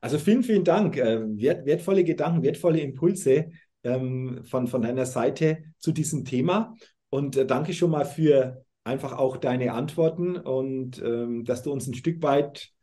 Also 0.00 0.18
vielen, 0.18 0.42
vielen 0.42 0.64
Dank. 0.64 0.96
Äh, 0.96 1.20
wert, 1.38 1.64
wertvolle 1.64 2.04
Gedanken, 2.04 2.42
wertvolle 2.42 2.80
Impulse 2.80 3.50
ähm, 3.84 4.40
von, 4.44 4.66
von 4.66 4.82
deiner 4.82 5.06
Seite 5.06 5.58
zu 5.78 5.92
diesem 5.92 6.24
Thema. 6.24 6.74
Und 7.10 7.36
äh, 7.36 7.46
danke 7.46 7.72
schon 7.72 7.92
mal 7.92 8.04
für 8.04 8.64
einfach 8.82 9.12
auch 9.12 9.36
deine 9.38 9.72
Antworten 9.72 10.36
und 10.36 11.00
ähm, 11.02 11.44
dass 11.44 11.62
du 11.62 11.72
uns 11.72 11.86
ein 11.86 11.94
Stück 11.94 12.22
weit 12.22 12.73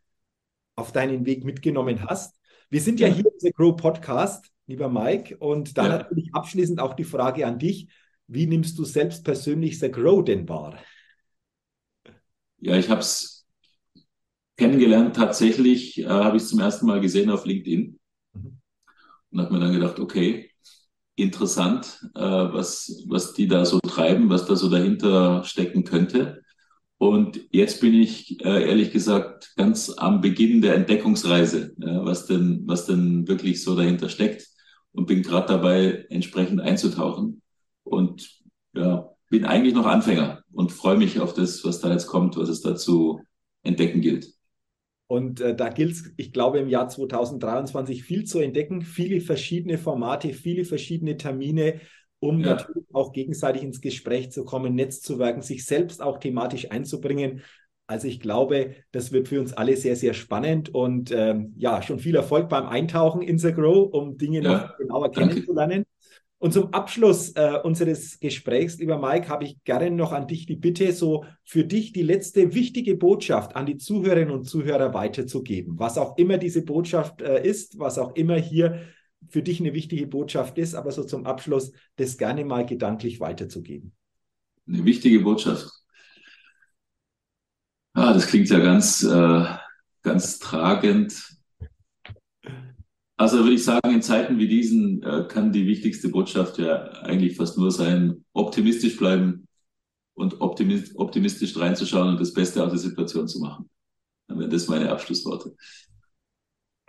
auf 0.81 0.91
deinen 0.91 1.25
Weg 1.25 1.45
mitgenommen 1.45 2.03
hast. 2.05 2.35
Wir 2.69 2.81
sind 2.81 2.99
ja, 2.99 3.07
ja 3.07 3.13
hier 3.13 3.25
im 3.25 3.39
The 3.39 3.51
Grow 3.51 3.75
Podcast 3.75 4.51
lieber 4.71 4.89
Mike. 4.89 5.37
Und 5.37 5.77
dann 5.77 5.87
ja. 5.87 5.97
natürlich 5.99 6.33
abschließend 6.33 6.79
auch 6.79 6.93
die 6.93 7.03
Frage 7.03 7.45
an 7.45 7.59
dich. 7.59 7.89
Wie 8.27 8.47
nimmst 8.47 8.77
du 8.79 8.85
selbst 8.85 9.23
persönlich 9.23 9.79
The 9.79 9.91
Grow 9.91 10.23
denn 10.23 10.47
wahr? 10.49 10.79
Ja, 12.57 12.75
ich 12.75 12.89
habe 12.89 13.01
es 13.01 13.45
kennengelernt. 14.57 15.15
Tatsächlich 15.15 15.99
äh, 15.99 16.05
habe 16.05 16.37
ich 16.37 16.43
es 16.43 16.49
zum 16.49 16.59
ersten 16.59 16.85
Mal 16.85 17.01
gesehen 17.01 17.29
auf 17.29 17.45
LinkedIn 17.45 17.99
mhm. 18.33 18.59
und 19.31 19.39
habe 19.41 19.53
mir 19.53 19.59
dann 19.59 19.73
gedacht, 19.73 19.99
okay, 19.99 20.49
interessant, 21.15 21.99
äh, 22.15 22.21
was, 22.21 23.03
was 23.07 23.33
die 23.33 23.47
da 23.47 23.65
so 23.65 23.79
treiben, 23.79 24.29
was 24.29 24.45
da 24.45 24.55
so 24.55 24.69
dahinter 24.69 25.43
stecken 25.43 25.83
könnte. 25.83 26.40
Und 27.01 27.47
jetzt 27.49 27.81
bin 27.81 27.95
ich 27.95 28.45
äh, 28.45 28.69
ehrlich 28.69 28.91
gesagt 28.91 29.55
ganz 29.55 29.89
am 29.97 30.21
Beginn 30.21 30.61
der 30.61 30.75
Entdeckungsreise, 30.75 31.73
was 31.77 32.27
denn, 32.27 32.61
was 32.67 32.85
denn 32.85 33.27
wirklich 33.27 33.63
so 33.63 33.75
dahinter 33.75 34.07
steckt 34.07 34.47
und 34.91 35.07
bin 35.07 35.23
gerade 35.23 35.47
dabei, 35.47 36.05
entsprechend 36.09 36.61
einzutauchen. 36.61 37.41
Und 37.81 38.43
ja, 38.75 39.09
bin 39.31 39.45
eigentlich 39.45 39.73
noch 39.73 39.87
Anfänger 39.87 40.43
und 40.51 40.71
freue 40.71 40.95
mich 40.95 41.19
auf 41.19 41.33
das, 41.33 41.65
was 41.65 41.79
da 41.79 41.91
jetzt 41.91 42.05
kommt, 42.05 42.37
was 42.37 42.49
es 42.49 42.61
da 42.61 42.75
zu 42.75 43.19
entdecken 43.63 44.01
gilt. 44.01 44.35
Und 45.07 45.41
äh, 45.41 45.55
da 45.55 45.69
gilt 45.69 45.93
es, 45.93 46.13
ich 46.17 46.31
glaube, 46.31 46.59
im 46.59 46.69
Jahr 46.69 46.87
2023 46.87 48.03
viel 48.03 48.25
zu 48.25 48.37
entdecken, 48.37 48.83
viele 48.83 49.21
verschiedene 49.21 49.79
Formate, 49.79 50.33
viele 50.33 50.65
verschiedene 50.65 51.17
Termine, 51.17 51.81
um 52.21 52.39
ja. 52.39 52.51
natürlich 52.51 52.85
auch 52.93 53.11
gegenseitig 53.11 53.63
ins 53.63 53.81
Gespräch 53.81 54.31
zu 54.31 54.45
kommen, 54.45 54.75
Netzzuwerken, 54.75 55.41
sich 55.41 55.65
selbst 55.65 56.01
auch 56.01 56.19
thematisch 56.19 56.71
einzubringen. 56.71 57.41
Also 57.87 58.07
ich 58.07 58.19
glaube, 58.19 58.75
das 58.91 59.11
wird 59.11 59.27
für 59.27 59.39
uns 59.39 59.53
alle 59.53 59.75
sehr, 59.75 59.95
sehr 59.95 60.13
spannend 60.13 60.73
und 60.73 61.11
ähm, 61.11 61.53
ja, 61.57 61.81
schon 61.81 61.99
viel 61.99 62.15
Erfolg 62.15 62.47
beim 62.47 62.67
Eintauchen 62.67 63.21
in 63.21 63.37
The 63.37 63.51
Grow, 63.51 63.91
um 63.91 64.17
Dinge 64.17 64.41
ja, 64.43 64.51
noch 64.51 64.77
genauer 64.77 65.09
danke. 65.09 65.33
kennenzulernen. 65.33 65.83
Und 66.37 66.53
zum 66.53 66.73
Abschluss 66.73 67.31
äh, 67.31 67.59
unseres 67.63 68.19
Gesprächs, 68.19 68.77
lieber 68.77 68.97
Mike, 68.97 69.27
habe 69.27 69.43
ich 69.43 69.63
gerne 69.63 69.91
noch 69.91 70.11
an 70.11 70.27
dich 70.27 70.45
die 70.45 70.55
Bitte, 70.55 70.91
so 70.93 71.25
für 71.43 71.63
dich 71.63 71.91
die 71.91 72.01
letzte 72.01 72.53
wichtige 72.53 72.95
Botschaft 72.95 73.55
an 73.55 73.65
die 73.65 73.77
Zuhörerinnen 73.77 74.33
und 74.33 74.45
Zuhörer 74.45 74.93
weiterzugeben. 74.93 75.77
Was 75.77 75.97
auch 75.97 76.17
immer 76.17 76.37
diese 76.37 76.63
Botschaft 76.63 77.21
äh, 77.21 77.43
ist, 77.47 77.77
was 77.79 77.97
auch 77.97 78.15
immer 78.15 78.37
hier 78.37 78.79
für 79.29 79.43
dich 79.43 79.59
eine 79.59 79.73
wichtige 79.73 80.07
Botschaft 80.07 80.57
ist, 80.57 80.75
aber 80.75 80.91
so 80.91 81.03
zum 81.03 81.25
Abschluss 81.25 81.71
das 81.95 82.17
gerne 82.17 82.45
mal 82.45 82.65
gedanklich 82.65 83.19
weiterzugeben. 83.19 83.93
Eine 84.67 84.85
wichtige 84.85 85.19
Botschaft. 85.19 85.69
Ah, 87.93 88.13
das 88.13 88.27
klingt 88.27 88.49
ja 88.49 88.59
ganz, 88.59 89.03
äh, 89.03 89.45
ganz 90.01 90.39
tragend. 90.39 91.37
Also 93.17 93.39
würde 93.39 93.53
ich 93.53 93.63
sagen, 93.63 93.93
in 93.93 94.01
Zeiten 94.01 94.39
wie 94.39 94.47
diesen 94.47 95.03
äh, 95.03 95.25
kann 95.27 95.51
die 95.51 95.67
wichtigste 95.67 96.09
Botschaft 96.09 96.57
ja 96.57 96.83
eigentlich 97.03 97.35
fast 97.35 97.57
nur 97.57 97.71
sein, 97.71 98.25
optimistisch 98.33 98.97
bleiben 98.97 99.47
und 100.13 100.41
optimistisch 100.41 101.57
reinzuschauen 101.57 102.09
und 102.09 102.19
das 102.19 102.33
Beste 102.33 102.63
aus 102.63 102.71
der 102.71 102.79
Situation 102.79 103.27
zu 103.27 103.39
machen. 103.39 103.69
Dann 104.27 104.39
wären 104.39 104.49
das 104.49 104.67
meine 104.67 104.89
Abschlussworte. 104.89 105.55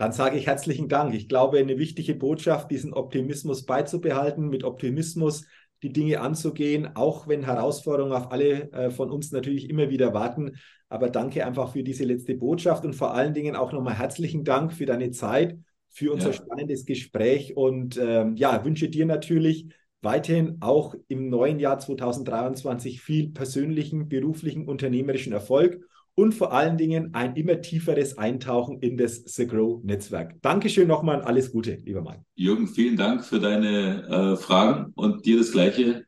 Dann 0.02 0.10
sage 0.10 0.36
ich 0.36 0.48
herzlichen 0.48 0.88
Dank. 0.88 1.14
Ich 1.14 1.28
glaube, 1.28 1.58
eine 1.58 1.78
wichtige 1.78 2.16
Botschaft, 2.16 2.72
diesen 2.72 2.92
Optimismus 2.92 3.64
beizubehalten, 3.64 4.48
mit 4.48 4.64
Optimismus 4.64 5.46
die 5.84 5.92
Dinge 5.92 6.20
anzugehen, 6.20 6.96
auch 6.96 7.28
wenn 7.28 7.44
Herausforderungen 7.44 8.12
auf 8.12 8.32
alle 8.32 8.72
äh, 8.72 8.90
von 8.90 9.12
uns 9.12 9.30
natürlich 9.30 9.70
immer 9.70 9.90
wieder 9.90 10.12
warten. 10.12 10.56
Aber 10.88 11.08
danke 11.08 11.46
einfach 11.46 11.70
für 11.70 11.84
diese 11.84 12.02
letzte 12.02 12.34
Botschaft 12.34 12.84
und 12.84 12.94
vor 12.94 13.14
allen 13.14 13.32
Dingen 13.32 13.54
auch 13.54 13.70
nochmal 13.70 13.96
herzlichen 13.96 14.42
Dank 14.42 14.72
für 14.72 14.86
deine 14.86 15.12
Zeit, 15.12 15.56
für 15.88 16.12
unser 16.12 16.30
ja. 16.30 16.32
spannendes 16.32 16.84
Gespräch 16.84 17.56
und 17.56 17.96
ähm, 17.96 18.34
ja, 18.34 18.64
wünsche 18.64 18.88
dir 18.88 19.06
natürlich 19.06 19.72
weiterhin 20.00 20.56
auch 20.58 20.96
im 21.06 21.28
neuen 21.28 21.60
Jahr 21.60 21.78
2023 21.78 23.00
viel 23.00 23.28
persönlichen, 23.28 24.08
beruflichen, 24.08 24.66
unternehmerischen 24.66 25.32
Erfolg 25.32 25.78
und 26.14 26.34
vor 26.34 26.52
allen 26.52 26.76
Dingen 26.76 27.14
ein 27.14 27.36
immer 27.36 27.60
tieferes 27.60 28.18
Eintauchen 28.18 28.80
in 28.80 28.96
das 28.96 29.22
The 29.24 29.46
Grow 29.46 29.82
Netzwerk. 29.82 30.40
Dankeschön 30.42 30.88
nochmal 30.88 31.18
und 31.18 31.26
alles 31.26 31.52
Gute, 31.52 31.74
lieber 31.84 32.02
Mann. 32.02 32.24
Jürgen, 32.34 32.68
vielen 32.68 32.96
Dank 32.96 33.24
für 33.24 33.40
deine 33.40 34.06
äh, 34.08 34.36
Fragen 34.36 34.92
und 34.94 35.24
dir 35.24 35.38
das 35.38 35.52
gleiche. 35.52 36.04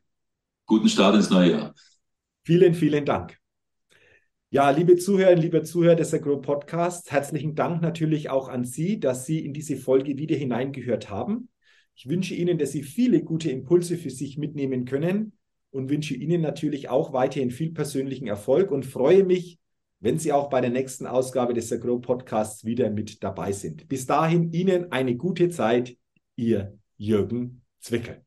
Guten 0.67 0.89
Start 0.89 1.15
ins 1.15 1.29
neue 1.29 1.51
Jahr. 1.51 1.75
Vielen, 2.43 2.73
vielen 2.73 3.05
Dank. 3.05 3.37
Ja, 4.51 4.69
liebe 4.69 4.95
Zuhörer, 4.95 5.35
liebe 5.35 5.63
Zuhörer 5.63 5.95
des 5.95 6.13
Agro 6.13 6.39
Podcasts, 6.39 7.11
herzlichen 7.11 7.55
Dank 7.55 7.81
natürlich 7.81 8.29
auch 8.29 8.47
an 8.47 8.63
Sie, 8.63 8.99
dass 8.99 9.25
Sie 9.25 9.43
in 9.43 9.53
diese 9.53 9.75
Folge 9.75 10.17
wieder 10.17 10.35
hineingehört 10.35 11.09
haben. 11.09 11.49
Ich 11.95 12.07
wünsche 12.07 12.35
Ihnen, 12.35 12.57
dass 12.57 12.71
Sie 12.71 12.83
viele 12.83 13.23
gute 13.23 13.49
Impulse 13.49 13.97
für 13.97 14.11
sich 14.11 14.37
mitnehmen 14.37 14.85
können 14.85 15.33
und 15.71 15.89
wünsche 15.89 16.13
Ihnen 16.13 16.41
natürlich 16.41 16.89
auch 16.89 17.11
weiterhin 17.11 17.51
viel 17.51 17.71
persönlichen 17.73 18.27
Erfolg 18.27 18.71
und 18.71 18.85
freue 18.85 19.23
mich, 19.23 19.59
wenn 20.05 20.19
Sie 20.19 20.31
auch 20.31 20.51
bei 20.51 20.61
der 20.61 20.69
nächsten 20.69 21.07
Ausgabe 21.07 21.55
des 21.55 21.73
Agro 21.73 21.97
Podcasts 21.97 22.63
wieder 22.63 22.91
mit 22.91 23.23
dabei 23.23 23.51
sind. 23.51 23.87
Bis 23.87 24.05
dahin 24.05 24.53
Ihnen 24.53 24.91
eine 24.91 25.15
gute 25.15 25.49
Zeit, 25.49 25.97
Ihr 26.35 26.77
Jürgen 26.95 27.63
Zwickel. 27.79 28.24